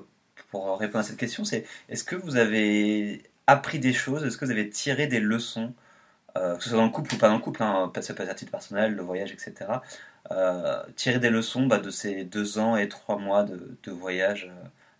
[0.50, 1.44] pour répondre à cette question.
[1.44, 4.24] C'est est-ce que vous avez appris des choses?
[4.24, 5.72] Est-ce que vous avez tiré des leçons
[6.36, 8.22] euh, que ce soit dans le couple ou pas dans le couple, hein, ça peut
[8.22, 9.54] être à titre personnel, le voyage, etc.
[10.32, 14.50] Euh, tirer des leçons bah, de ces deux ans et trois mois de, de voyage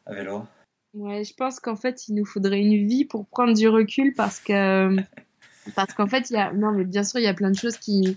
[0.07, 0.45] à vélo
[0.97, 4.41] Ouais, je pense qu'en fait, il nous faudrait une vie pour prendre du recul parce
[4.41, 4.97] que
[5.75, 7.57] parce qu'en fait, il y a non, mais bien sûr, il y a plein de
[7.57, 8.17] choses qui,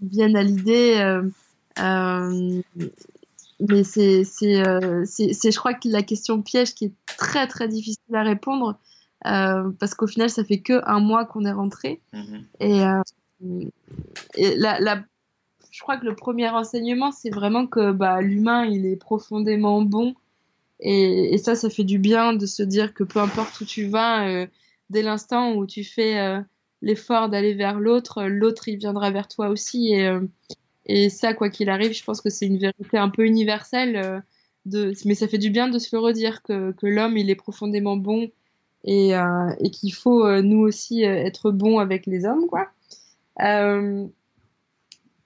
[0.00, 0.96] viennent à l'idée.
[0.98, 1.28] Euh,
[1.80, 2.62] euh,
[3.68, 8.14] mais c'est c'est euh, je crois que la question piège qui est très très difficile
[8.14, 8.78] à répondre
[9.22, 12.44] parce qu'au final, ça fait que un mois qu'on est rentré mm-hmm.
[12.60, 13.70] et,
[14.34, 15.04] et la, la,
[15.72, 20.14] je crois que le premier enseignement, c'est vraiment que bah, l'humain, il est profondément bon
[20.80, 24.28] et, ça, ça fait du bien de se dire que peu importe où tu vas,
[24.28, 24.46] euh,
[24.90, 26.40] dès l'instant où tu fais euh,
[26.82, 29.92] l'effort d'aller vers l'autre, l'autre, il viendra vers toi aussi.
[29.92, 30.20] Et, euh,
[30.86, 34.24] et ça, quoi qu'il arrive, je pense que c'est une vérité un peu universelle.
[34.66, 38.30] mais ça fait du bien de se le redire, que, l'homme, il est profondément bon
[38.84, 39.12] et
[39.72, 42.68] qu'il faut, nous aussi, être bon avec les hommes, quoi.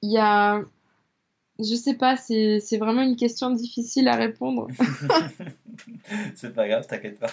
[0.03, 0.63] Il y a
[1.59, 4.69] je sais pas, c'est vraiment une question difficile à répondre.
[6.35, 7.31] c'est pas grave, t'inquiète pas.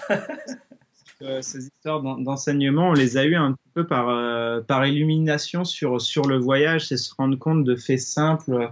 [1.21, 6.01] Euh, ces histoires d'enseignement, on les a eues un peu par, euh, par illumination sur,
[6.01, 8.71] sur le voyage, c'est se rendre compte de faits simples.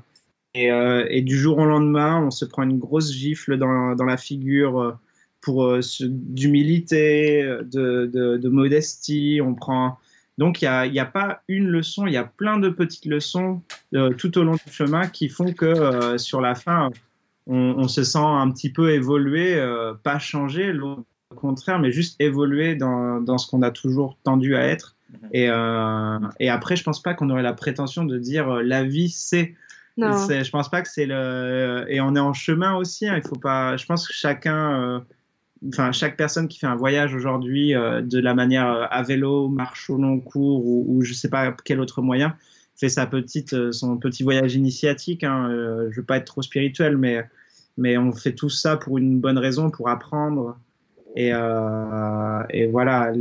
[0.53, 4.03] Et, euh, et, du jour au lendemain, on se prend une grosse gifle dans, dans
[4.03, 4.97] la figure
[5.39, 9.39] pour d'humilité, de, de, de, modestie.
[9.41, 9.97] On prend,
[10.37, 13.61] donc, il n'y a, a, pas une leçon, il y a plein de petites leçons
[13.93, 16.89] euh, tout au long du chemin qui font que euh, sur la fin,
[17.47, 21.05] on, se sent un petit peu évolué, euh, pas changé, au
[21.35, 24.95] contraire, mais juste évolué dans, dans ce qu'on a toujours tendu à être.
[25.11, 25.29] Mhm.
[25.33, 25.45] Et,
[26.39, 29.55] et après, je pense pas qu'on aurait la prétention de dire la vie, c'est.
[29.97, 31.85] Je pense pas que c'est le.
[31.89, 33.07] Et on est en chemin aussi.
[33.07, 33.75] Hein, il faut pas.
[33.75, 35.03] Je pense que chacun
[35.67, 39.47] enfin chaque personne qui fait un voyage aujourd'hui euh, de la manière euh, à vélo,
[39.47, 42.35] marche au long cours ou, ou je sais pas quel autre moyen
[42.75, 45.23] fait sa petite euh, son petit voyage initiatique.
[45.23, 45.49] Hein.
[45.91, 47.23] je veux pas être trop spirituel, mais
[47.77, 50.57] mais on fait tout ça pour une bonne raison, pour apprendre.
[51.15, 53.13] Et, et voilà.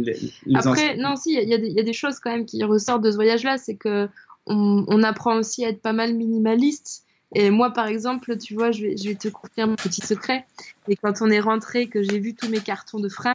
[0.55, 3.17] Après, non, si, il y, y, a des choses quand même qui ressortent de ce
[3.17, 4.09] voyage-là, c'est que
[4.47, 7.05] on, on, apprend aussi à être pas mal minimaliste
[7.35, 10.47] et moi, par exemple, tu vois, je vais, je vais te confier un petit secret.
[10.89, 13.35] Et quand on est rentré, que j'ai vu tous mes cartons de fringues,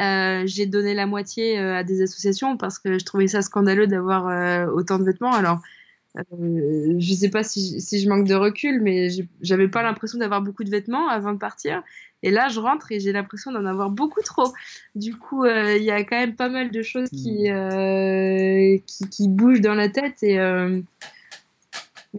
[0.00, 3.86] euh, j'ai donné la moitié euh, à des associations parce que je trouvais ça scandaleux
[3.86, 5.32] d'avoir euh, autant de vêtements.
[5.32, 5.60] Alors,
[6.16, 9.08] euh, je sais pas si, si, je manque de recul, mais
[9.40, 11.82] j'avais pas l'impression d'avoir beaucoup de vêtements avant de partir.
[12.22, 14.52] Et là, je rentre et j'ai l'impression d'en avoir beaucoup trop.
[14.94, 18.80] Du coup, euh, il y a quand même pas mal de choses qui, mmh.
[18.86, 20.38] qui, qui, bougent dans la tête et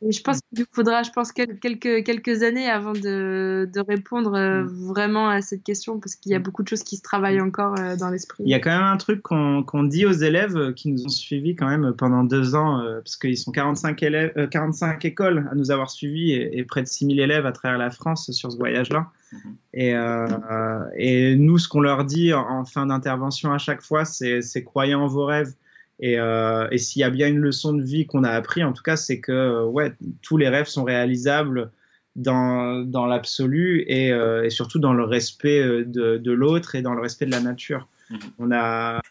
[0.01, 4.87] je pense qu'il faudra, je pense, quelques, quelques années avant de, de répondre euh, mm.
[4.87, 6.43] vraiment à cette question, parce qu'il y a mm.
[6.43, 8.43] beaucoup de choses qui se travaillent encore euh, dans l'esprit.
[8.43, 11.09] Il y a quand même un truc qu'on dit aux élèves euh, qui nous ont
[11.09, 15.69] suivis quand même pendant deux ans, parce qu'ils sont 45, élèves, 45 écoles à nous
[15.69, 19.11] avoir suivis et, près de 6000 élèves à travers la France sur ce voyage-là.
[19.31, 19.37] Mm-hmm.
[20.95, 24.63] Et, et, nous, ce qu'on leur dit en, en fin d'intervention à chaque fois, c'est
[24.63, 25.53] croyez en vos rêves.
[25.99, 28.73] Et, euh, et s'il y a bien une leçon de vie qu'on a appris, en
[28.73, 31.71] tout cas, c'est que euh, ouais, tous les rêves sont réalisables
[32.15, 36.93] dans, dans l'absolu et, euh, et, surtout dans le respect de, de l'autre et dans
[36.93, 37.87] le respect de la nature.
[38.09, 38.19] Mhm.
[38.39, 39.01] On a,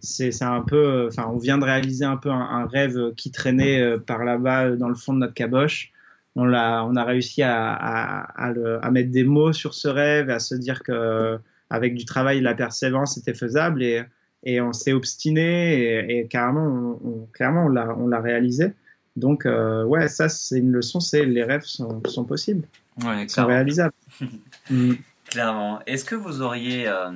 [0.00, 3.98] c'est un peu, enfin, on vient de réaliser un peu un, un rêve qui traînait
[3.98, 5.92] par là-bas dans le fond de notre caboche.
[6.36, 9.88] On a, on a réussi à, à, à, le, à, mettre des mots sur ce
[9.88, 11.38] rêve, à se dire que
[11.70, 14.02] avec du travail, la persévérance était faisable et
[14.44, 18.74] et on s'est obstiné et, carrément, on, clairement, on l'a réalisé.
[19.16, 22.66] Donc, euh, ouais, ça, c'est une leçon, c'est les rêves sont, sont possibles,
[23.04, 23.94] ouais, sont réalisables.
[24.70, 24.94] Mm.
[25.26, 25.80] Clairement.
[25.84, 27.10] Est-ce que vous auriez euh,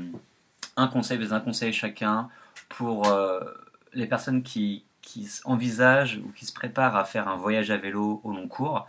[0.77, 2.29] un conseil, un conseils chacun
[2.69, 3.41] pour euh,
[3.95, 8.21] les personnes qui, qui envisagent ou qui se préparent à faire un voyage à vélo
[8.25, 8.87] au long cours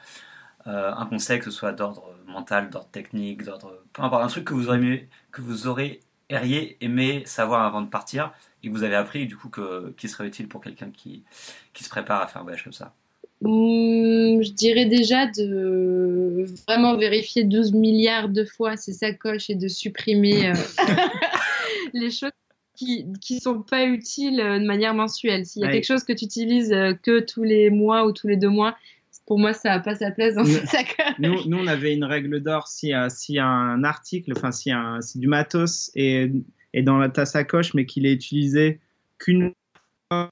[0.66, 4.54] Un conseil que ce soit d'ordre mental, d'ordre technique, d'ordre peu importe, un truc que
[4.54, 8.96] vous aurez, que vous aurez auriez aimé savoir avant de partir et que vous avez
[8.96, 11.24] appris du coup que, qui serait utile pour quelqu'un qui,
[11.74, 12.94] qui se prépare à faire un voyage comme ça
[13.42, 19.68] mmh, Je dirais déjà de vraiment vérifier 12 milliards de fois ses sacoches et de
[19.68, 20.54] supprimer euh,
[21.94, 22.32] les choses
[22.80, 25.46] qui ne sont pas utiles euh, de manière mensuelle.
[25.46, 28.28] S'il y a quelque chose que tu utilises euh, que tous les mois ou tous
[28.28, 28.78] les deux mois,
[29.30, 30.98] pour moi, ça n'a pas sa place dans ce sac.
[31.20, 35.02] Nous, nous, on avait une règle d'or si, euh, si un article, enfin, si, un,
[35.02, 36.32] si du matos est,
[36.74, 38.80] est dans ta sacoche, mais qu'il est utilisé
[39.20, 39.54] qu'une
[40.12, 40.32] fois,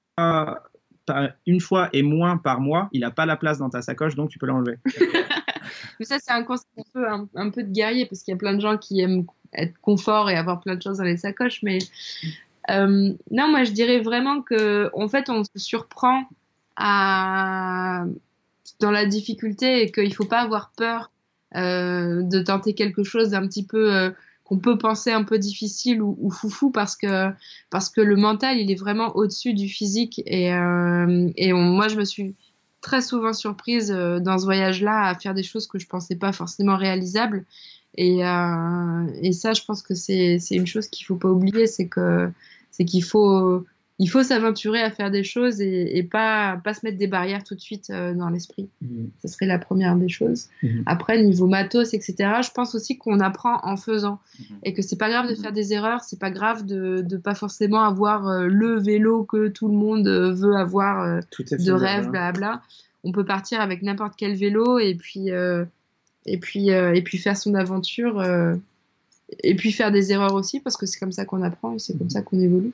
[1.45, 4.31] une fois et moins par mois, il n'a pas la place dans ta sacoche, donc
[4.31, 4.79] tu peux l'enlever.
[5.99, 8.39] mais ça, c'est un concept un peu, un, peu de guerrier, parce qu'il y a
[8.39, 11.61] plein de gens qui aiment être confort et avoir plein de choses dans les sacoches,
[11.61, 11.77] mais
[12.71, 16.23] euh, non, moi je dirais vraiment que en fait on se surprend
[16.75, 18.05] à
[18.79, 21.11] dans la difficulté et qu'il faut pas avoir peur
[21.55, 24.11] euh, de tenter quelque chose d'un petit peu euh,
[24.43, 27.31] qu'on peut penser un peu difficile ou, ou, foufou parce que
[27.69, 31.95] parce que le mental il est vraiment au-dessus du physique et, euh, et moi je
[31.95, 32.35] me suis
[32.81, 36.77] très souvent surprise dans ce voyage-là à faire des choses que je pensais pas forcément
[36.77, 37.45] réalisables
[37.95, 42.29] et, et ça je pense que c'est une chose qu'il faut pas oublier c'est que
[42.71, 43.65] c'est qu'il faut
[43.99, 47.43] il faut s'aventurer à faire des choses et, et, pas, pas se mettre des barrières
[47.43, 48.69] tout de suite euh, dans l'esprit.
[48.81, 49.05] Mmh.
[49.23, 50.49] Ce serait la première des choses.
[50.61, 50.81] Mmh.
[50.85, 54.43] Après, niveau matos, etc., je pense aussi qu'on apprend en faisant mmh.
[54.63, 57.33] et que c'est pas grave de faire des erreurs, c'est pas grave de ne pas
[57.33, 62.09] forcément avoir euh, le vélo que tout le monde euh, veut avoir euh, de rêve,
[62.09, 62.61] blabla.
[63.03, 65.65] On peut partir avec n'importe quel vélo et puis, euh,
[66.27, 68.21] et puis, et puis faire son aventure
[69.43, 71.97] et puis faire des erreurs aussi parce que c'est comme ça qu'on apprend et c'est
[71.97, 72.73] comme ça qu'on évolue.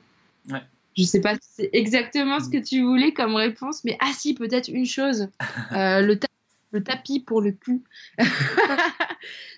[0.50, 0.60] Ouais.
[0.96, 4.34] Je sais pas si c'est exactement ce que tu voulais comme réponse, mais ah si,
[4.34, 5.28] peut-être une chose.
[5.72, 6.28] Euh, le, ta
[6.72, 7.82] le, tapis pour le cul.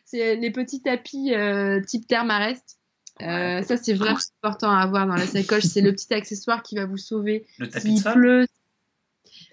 [0.05, 2.79] c'est les petits tapis euh, type thermarest.
[3.23, 5.65] Euh, ça, c'est vraiment important à avoir dans la sacoche.
[5.65, 7.47] C'est le petit accessoire qui va vous sauver.
[7.59, 8.47] Le tapis de sol pleut.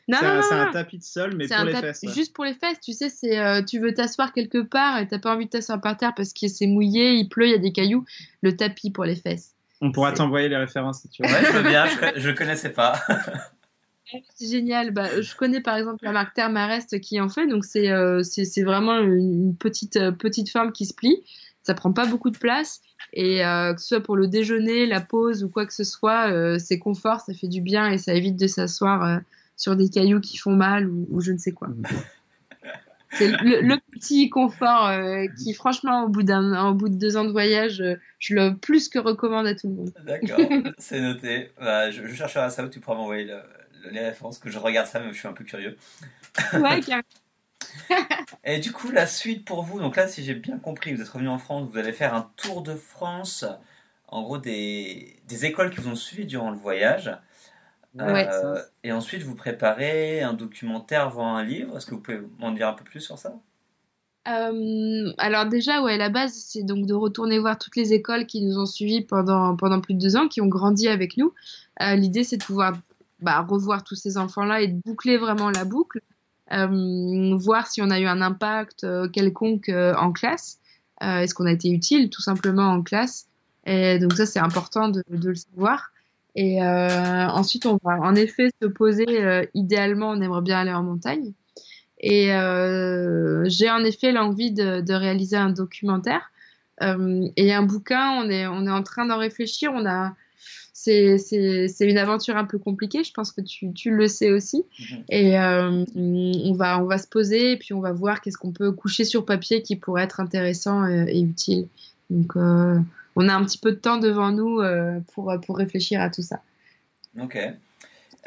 [0.07, 2.03] Non, c'est non, un, non, un, tapis de sol, mais pour les fesses.
[2.03, 2.13] Ouais.
[2.13, 5.19] Juste pour les fesses, tu sais, c'est euh, tu veux t'asseoir quelque part et t'as
[5.19, 7.59] pas envie de t'asseoir par terre parce que c'est mouillé, il pleut, il y a
[7.59, 8.05] des cailloux.
[8.41, 9.52] Le tapis pour les fesses.
[9.83, 11.29] On pourra t'envoyer les références si tu veux.
[11.29, 13.01] Ouais, je veux bien, je, ne connaissais pas.
[14.35, 14.91] c'est génial.
[14.91, 18.63] Bah, je connais par exemple la marque Thermarest qui en fait, donc c'est euh, c'est
[18.63, 21.21] vraiment une petite, euh, petite forme qui se plie.
[21.63, 22.81] Ça prend pas beaucoup de place
[23.11, 26.31] et euh, que ce soit pour le déjeuner, la pause ou quoi que ce soit,
[26.31, 29.17] euh, c'est confort, ça fait du bien et ça évite de s'asseoir euh,
[29.57, 31.69] sur des cailloux qui font mal ou, ou je ne sais quoi.
[33.13, 37.15] C'est le, le, petit confort euh, qui, franchement, au bout, d'un, au bout de deux
[37.15, 39.93] ans de voyage, euh, je le plus que recommande à tout le monde.
[40.03, 40.39] D'accord,
[40.77, 41.51] c'est noté.
[41.59, 43.39] Bah, je, je chercherai ça où tu pourras m'envoyer le,
[43.83, 45.77] le, les références, que je regarde ça, mais je suis un peu curieux.
[46.53, 47.03] Ouais, carrément.
[48.43, 51.09] Et du coup, la suite pour vous, donc là, si j'ai bien compris, vous êtes
[51.09, 53.45] revenu en France, vous allez faire un tour de France,
[54.07, 57.11] en gros, des, des écoles qui vous ont suivi durant le voyage.
[57.95, 58.27] Ouais.
[58.27, 61.77] Euh, et ensuite, vous préparez un documentaire avant un livre.
[61.77, 63.35] Est-ce que vous pouvez m'en dire un peu plus sur ça?
[64.27, 68.41] Euh, Alors déjà, ouais, la base, c'est donc de retourner voir toutes les écoles qui
[68.41, 71.33] nous ont suivis pendant, pendant plus de deux ans, qui ont grandi avec nous.
[71.81, 72.73] Euh, L'idée, c'est de pouvoir
[73.19, 76.01] bah, revoir tous ces enfants-là et de boucler vraiment la boucle,
[76.51, 80.59] euh, voir si on a eu un impact euh, quelconque euh, en classe.
[81.01, 83.27] Est-ce qu'on a été utile tout simplement en classe?
[83.65, 85.91] Et donc ça, c'est important de, de le savoir.
[86.35, 89.05] Et euh, ensuite, on va en effet se poser.
[89.09, 91.33] Euh, idéalement, on aimerait bien aller en montagne.
[91.99, 96.31] Et euh, j'ai en effet l'envie de, de, réaliser un documentaire
[96.81, 98.21] et un bouquin.
[98.21, 99.71] On est, on est en train d'en réfléchir.
[99.73, 100.13] On a,
[100.73, 103.05] c'est, c'est, c'est une aventure un peu compliquée.
[103.05, 104.65] Je pense que tu, tu le sais aussi.
[104.79, 105.03] Mhm.
[105.09, 108.73] Et on va, on va se poser et puis on va voir qu'est-ce qu'on peut
[108.73, 111.67] coucher sur papier qui pourrait être intéressant et, et utile.
[112.09, 112.35] Donc
[113.15, 116.21] on a un petit peu de temps devant nous euh, pour, pour réfléchir à tout
[116.21, 116.41] ça.
[117.19, 117.37] Ok.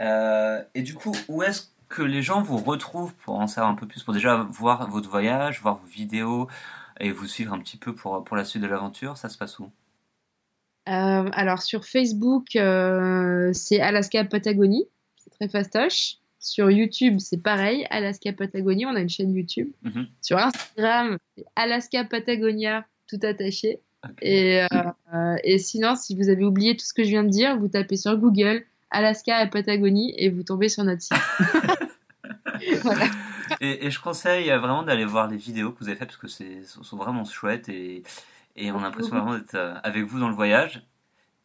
[0.01, 3.76] Euh, et du coup, où est-ce que les gens vous retrouvent pour en savoir un
[3.76, 6.49] peu plus, pour déjà voir votre voyage, voir vos vidéos
[7.01, 9.16] et vous suivre un petit peu pour, pour la suite de l'aventure?
[9.16, 9.70] Ça se passe où?
[10.89, 16.16] Euh, Alors sur Facebook, euh, c'est Alaska Patagonie, c'est très fastoche.
[16.39, 19.70] Sur YouTube, c'est pareil, Alaska Patagonie, on a une chaîne YouTube.
[19.82, 20.07] mm -hmm.
[20.22, 23.80] Sur Instagram, c'est Alaska Patagonia, tout attaché.
[24.23, 27.59] Et, euh, et, sinon, si vous avez oublié tout ce que je viens de dire,
[27.59, 31.17] vous tapez sur Google Alaska et Patagonie et vous tombez sur notre site.
[32.83, 33.07] voilà.
[33.61, 36.29] et, et, je conseille vraiment d'aller voir les vidéos que vous avez faites parce que
[36.29, 38.03] c'est sont vraiment chouettes et,
[38.57, 40.83] et on a l'impression vraiment d'être avec vous dans le voyage.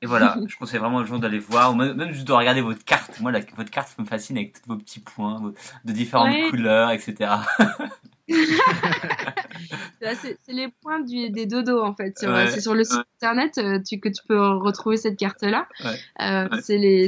[0.01, 2.83] Et voilà, je conseille vraiment aux gens d'aller voir, ou même juste de regarder votre
[2.83, 3.19] carte.
[3.19, 5.53] Moi, la, votre carte me fascine avec tous vos petits points
[5.85, 6.49] de différentes ouais.
[6.49, 7.31] couleurs, etc.
[10.01, 12.15] c'est les points du, des dodos en fait.
[12.23, 12.47] Ouais.
[12.49, 15.67] C'est sur le site internet euh, tu, que tu peux retrouver cette carte-là.
[15.83, 15.95] Ouais.
[16.21, 16.47] Euh.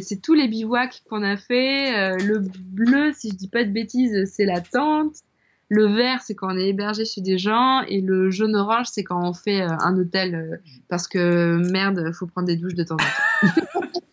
[0.02, 1.98] C'est tous les bivouacs qu'on a fait.
[1.98, 5.16] Euh, le bleu, si je dis pas de bêtises, c'est la tente.
[5.70, 7.82] Le vert, c'est quand on est hébergé chez des gens.
[7.88, 10.62] Et le jaune-orange, c'est quand on fait euh, un hôtel.
[10.88, 13.82] parce que merde, faut prendre des douches de temps en temps.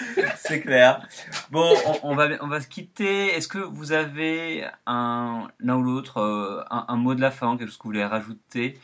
[0.36, 1.06] C'est clair.
[1.50, 3.28] Bon, on, va, on va se quitter.
[3.28, 7.68] Est-ce que vous avez un, l'un ou l'autre euh, un, mot de la fin, quelque
[7.68, 8.78] chose que vous voulez rajouter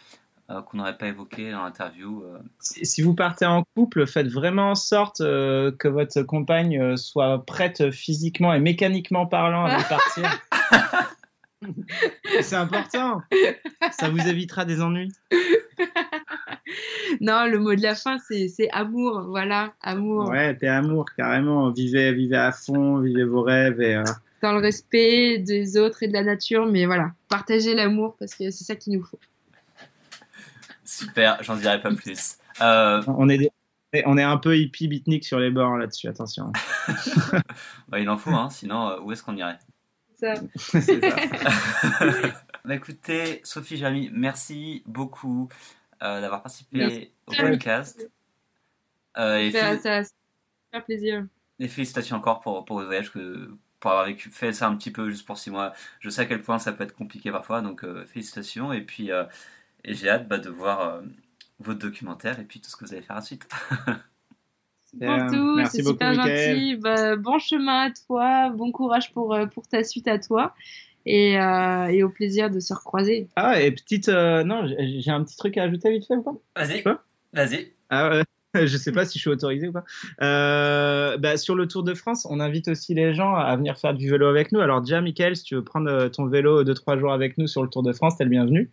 [0.50, 2.38] euh, qu'on n'aurait pas évoqué dans l'interview euh?
[2.60, 8.54] si, vous partez en couple, faites vraiment en sorte que votre compagne soit prête physiquement
[8.54, 10.40] et mécaniquement parlant à partir.
[12.40, 13.20] C'est important.
[13.90, 15.12] Ça vous évitera des ennuis.
[17.20, 19.22] non, le mot de la fin, c'est amour.
[19.28, 20.28] Voilà, amour.
[20.28, 21.70] Ouais, t'es amour, carrément.
[21.70, 23.80] Vivez, vivez à fond, vivez vos rêves.
[23.80, 24.04] Et, euh,
[24.42, 28.50] Dans le respect des autres et de la nature, mais voilà, partagez l'amour parce que
[28.50, 29.20] c'est ça qu'il nous faut.
[30.84, 32.38] Super, j'en dirai pas plus.
[32.60, 33.50] Euh, on, est
[34.06, 36.52] on est un peu hippie beatnik sur les bords là-dessus, attention.
[37.88, 39.58] bah, il en faut, hein, sinon euh, où est-ce qu'on irait?
[40.18, 40.34] Ça.
[42.64, 45.48] bah, écoutez, Sophie Jamy, merci beaucoup
[46.02, 48.08] euh, d'avoir participé au podcast.
[49.18, 50.02] Euh, et ça, ça,
[50.72, 51.26] fait plaisir.
[51.58, 54.90] Et félicitations encore pour, pour vos voyages, que, pour avoir vécu, fait ça un petit
[54.90, 55.72] peu juste pour six mois.
[56.00, 58.72] Je sais à quel point ça peut être compliqué parfois, donc euh, félicitations.
[58.72, 59.24] Et puis, euh,
[59.84, 61.02] et j'ai hâte bah, de voir
[61.58, 63.48] votre documentaire et puis tout ce que vous allez faire ensuite.
[64.98, 66.76] Pour tout, c'est super gentil.
[66.76, 70.54] Bah, bon chemin à toi, bon courage pour, pour ta suite à toi.
[71.08, 73.28] Euh, et, au plaisir de se recroiser.
[73.36, 74.08] Ah, et petite.
[74.08, 76.34] Euh, non, j'ai un petit truc à ajouter vite fait ou pas?
[76.56, 76.84] Vas-y.
[77.32, 77.72] Vas-y.
[77.90, 78.22] Ah,
[78.54, 79.84] je sais pas si je suis autorisé ou pas.
[80.22, 83.94] Euh, bah, sur le Tour de France, on invite aussi les gens à venir faire
[83.94, 84.60] du vélo avec nous.
[84.60, 87.68] Alors, déjà, Michael, si tu veux prendre ton vélo 2-3 jours avec nous sur le
[87.68, 88.70] Tour de France, t'es le bienvenu.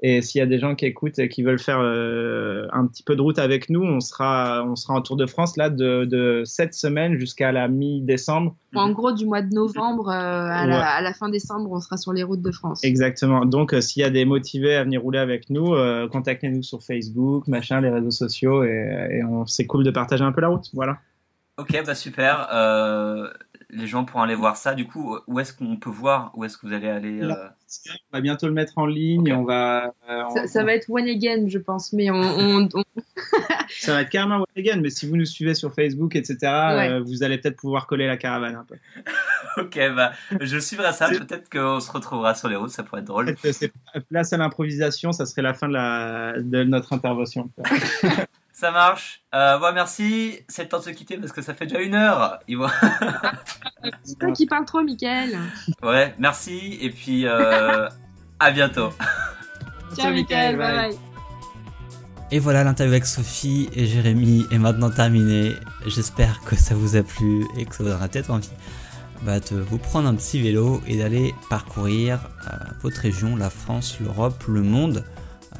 [0.00, 3.02] Et s'il y a des gens qui écoutent et qui veulent faire euh, un petit
[3.02, 6.04] peu de route avec nous, on sera, on sera en Tour de France là de,
[6.04, 8.54] de cette semaine jusqu'à la mi-décembre.
[8.74, 11.96] En gros, du mois de novembre euh, à, la, à, la, fin décembre, on sera
[11.96, 12.84] sur les routes de France.
[12.84, 13.44] Exactement.
[13.44, 15.74] Donc, euh, s'il y a des motivés à venir rouler avec nous,
[16.12, 18.68] contactez-nous sur Facebook, machin, les réseaux sociaux, et,
[19.10, 20.68] et c'est cool de partager un peu la route.
[20.74, 20.98] Voilà.
[21.56, 22.48] Ok, bah super
[23.70, 24.74] les gens pourront aller voir ça.
[24.74, 26.30] Du coup, où est-ce qu'on peut voir?
[26.34, 27.34] Où est-ce que vous allez aller euh
[28.12, 29.32] On va bientôt le mettre en ligne.
[29.32, 31.92] On va, euh, ça, va être One Again, je pense.
[31.92, 32.68] Mais on,
[33.68, 34.80] ça va être carrément One Again.
[34.80, 38.16] Mais si vous nous suivez sur Facebook, etc., euh, vous allez peut-être pouvoir coller la
[38.16, 38.76] caravane un peu.
[39.62, 41.08] ok, bah, je suivrai ça.
[41.08, 42.70] Peut-être qu'on se retrouvera sur les routes.
[42.70, 43.34] Ça pourrait être drôle.
[44.08, 47.50] Place à l'improvisation, ça serait la fin de, la, de notre intervention.
[48.58, 49.22] Ça marche.
[49.36, 50.40] Euh, merci.
[50.48, 52.40] C'est le temps de se quitter parce que ça fait déjà une heure.
[54.02, 55.38] C'est toi qui parle trop, Mickaël.
[55.80, 56.76] Ouais, merci.
[56.80, 57.88] Et puis, euh,
[58.40, 58.90] à bientôt.
[59.96, 60.56] Ciao, Mickaël.
[60.56, 60.98] Bye bye.
[62.32, 65.54] Et voilà, l'interview avec Sophie et Jérémy est maintenant terminée.
[65.86, 68.50] J'espère que ça vous a plu et que ça vous donnera peut-être envie
[69.22, 73.98] bah, de vous prendre un petit vélo et d'aller parcourir euh, votre région, la France,
[74.00, 75.04] l'Europe, le monde,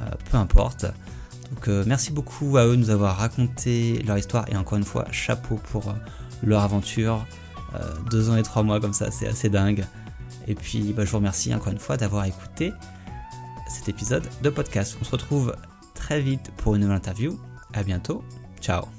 [0.01, 0.87] euh, peu importe.
[1.51, 4.85] Donc euh, merci beaucoup à eux de nous avoir raconté leur histoire et encore une
[4.85, 5.95] fois chapeau pour euh,
[6.43, 7.27] leur aventure.
[7.75, 7.79] Euh,
[8.11, 9.85] deux ans et trois mois comme ça, c'est assez dingue.
[10.47, 12.73] Et puis bah, je vous remercie encore une fois d'avoir écouté
[13.69, 14.97] cet épisode de podcast.
[15.01, 15.55] On se retrouve
[15.95, 17.39] très vite pour une nouvelle interview.
[17.75, 18.25] À bientôt.
[18.61, 18.98] Ciao.